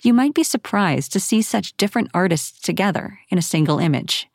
you 0.00 0.12
might 0.12 0.34
be 0.34 0.42
surprised 0.42 1.12
to 1.12 1.20
see 1.20 1.42
such 1.42 1.76
different 1.76 2.10
artists 2.12 2.60
together 2.60 3.20
in 3.28 3.38
a 3.38 3.42
single 3.42 3.78
image. 3.78 4.28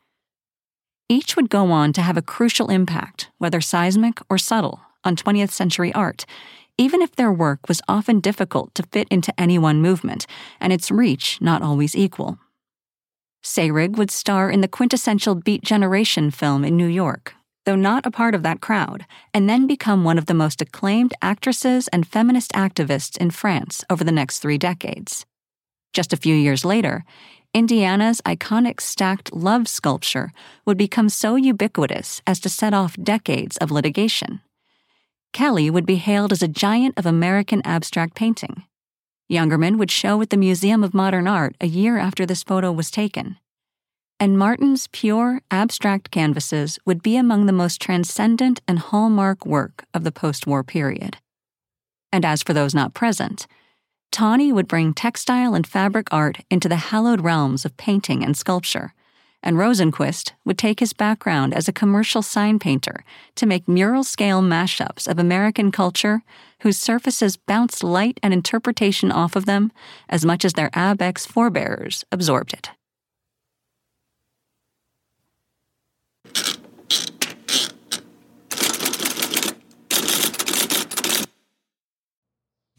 Each 1.08 1.34
would 1.34 1.50
go 1.50 1.72
on 1.72 1.92
to 1.94 2.02
have 2.02 2.16
a 2.16 2.22
crucial 2.22 2.70
impact, 2.70 3.30
whether 3.38 3.60
seismic 3.60 4.20
or 4.30 4.38
subtle, 4.38 4.80
on 5.04 5.16
20th 5.16 5.50
century 5.50 5.92
art, 5.94 6.26
even 6.78 7.02
if 7.02 7.16
their 7.16 7.32
work 7.32 7.68
was 7.68 7.82
often 7.88 8.20
difficult 8.20 8.74
to 8.74 8.82
fit 8.84 9.06
into 9.10 9.38
any 9.38 9.58
one 9.58 9.82
movement 9.82 10.26
and 10.60 10.72
its 10.72 10.90
reach 10.90 11.38
not 11.40 11.62
always 11.62 11.94
equal. 11.94 12.38
Seyrig 13.42 13.96
would 13.96 14.10
star 14.10 14.50
in 14.50 14.60
the 14.60 14.68
quintessential 14.68 15.34
Beat 15.34 15.62
Generation 15.62 16.30
film 16.30 16.64
in 16.64 16.76
New 16.76 16.86
York, 16.86 17.34
though 17.64 17.76
not 17.76 18.06
a 18.06 18.10
part 18.10 18.34
of 18.34 18.42
that 18.42 18.60
crowd, 18.60 19.06
and 19.32 19.48
then 19.48 19.66
become 19.66 20.04
one 20.04 20.18
of 20.18 20.26
the 20.26 20.34
most 20.34 20.60
acclaimed 20.60 21.14
actresses 21.22 21.88
and 21.88 22.06
feminist 22.06 22.52
activists 22.52 23.16
in 23.16 23.30
France 23.30 23.84
over 23.88 24.04
the 24.04 24.12
next 24.12 24.40
three 24.40 24.58
decades. 24.58 25.26
Just 25.92 26.12
a 26.12 26.18
few 26.18 26.34
years 26.34 26.64
later, 26.64 27.04
Indiana's 27.52 28.20
iconic 28.22 28.80
stacked 28.80 29.32
love 29.32 29.66
sculpture 29.66 30.32
would 30.64 30.78
become 30.78 31.08
so 31.08 31.34
ubiquitous 31.34 32.22
as 32.26 32.38
to 32.40 32.48
set 32.48 32.72
off 32.72 32.96
decades 33.02 33.56
of 33.56 33.70
litigation. 33.70 34.40
Kelly 35.32 35.70
would 35.70 35.86
be 35.86 35.96
hailed 35.96 36.32
as 36.32 36.42
a 36.42 36.48
giant 36.48 36.98
of 36.98 37.06
American 37.06 37.62
abstract 37.64 38.14
painting. 38.14 38.64
Youngerman 39.30 39.78
would 39.78 39.90
show 39.90 40.20
at 40.20 40.30
the 40.30 40.36
Museum 40.36 40.82
of 40.82 40.92
Modern 40.92 41.28
Art 41.28 41.56
a 41.60 41.66
year 41.66 41.98
after 41.98 42.26
this 42.26 42.42
photo 42.42 42.72
was 42.72 42.90
taken. 42.90 43.36
and 44.20 44.36
Martin's 44.36 44.86
pure, 44.88 45.40
abstract 45.50 46.10
canvases 46.10 46.78
would 46.84 47.02
be 47.02 47.16
among 47.16 47.46
the 47.46 47.54
most 47.54 47.80
transcendent 47.80 48.60
and 48.68 48.78
hallmark 48.78 49.46
work 49.46 49.86
of 49.94 50.04
the 50.04 50.12
post 50.12 50.46
war 50.46 50.62
period. 50.62 51.16
And 52.12 52.24
as 52.24 52.42
for 52.42 52.52
those 52.52 52.74
not 52.74 52.92
present, 52.92 53.46
Tawney 54.12 54.52
would 54.52 54.68
bring 54.68 54.92
textile 54.92 55.54
and 55.54 55.66
fabric 55.66 56.08
art 56.10 56.40
into 56.50 56.68
the 56.68 56.76
hallowed 56.76 57.22
realms 57.22 57.64
of 57.64 57.76
painting 57.78 58.22
and 58.22 58.36
sculpture, 58.36 58.92
and 59.42 59.56
Rosenquist 59.56 60.32
would 60.44 60.58
take 60.58 60.80
his 60.80 60.92
background 60.92 61.54
as 61.54 61.68
a 61.68 61.72
commercial 61.72 62.22
sign 62.22 62.58
painter 62.58 63.04
to 63.36 63.46
make 63.46 63.68
mural 63.68 64.04
scale 64.04 64.42
mashups 64.42 65.08
of 65.08 65.18
American 65.18 65.70
culture 65.70 66.22
whose 66.60 66.76
surfaces 66.76 67.36
bounced 67.36 67.82
light 67.82 68.18
and 68.22 68.34
interpretation 68.34 69.10
off 69.10 69.36
of 69.36 69.46
them 69.46 69.72
as 70.08 70.24
much 70.24 70.44
as 70.44 70.52
their 70.52 70.70
Abex 70.70 71.26
forebears 71.26 72.04
absorbed 72.12 72.52
it. 72.52 72.70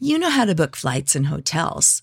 You 0.04 0.18
know 0.18 0.30
how 0.30 0.44
to 0.44 0.54
book 0.56 0.74
flights 0.74 1.14
and 1.14 1.28
hotels. 1.28 2.02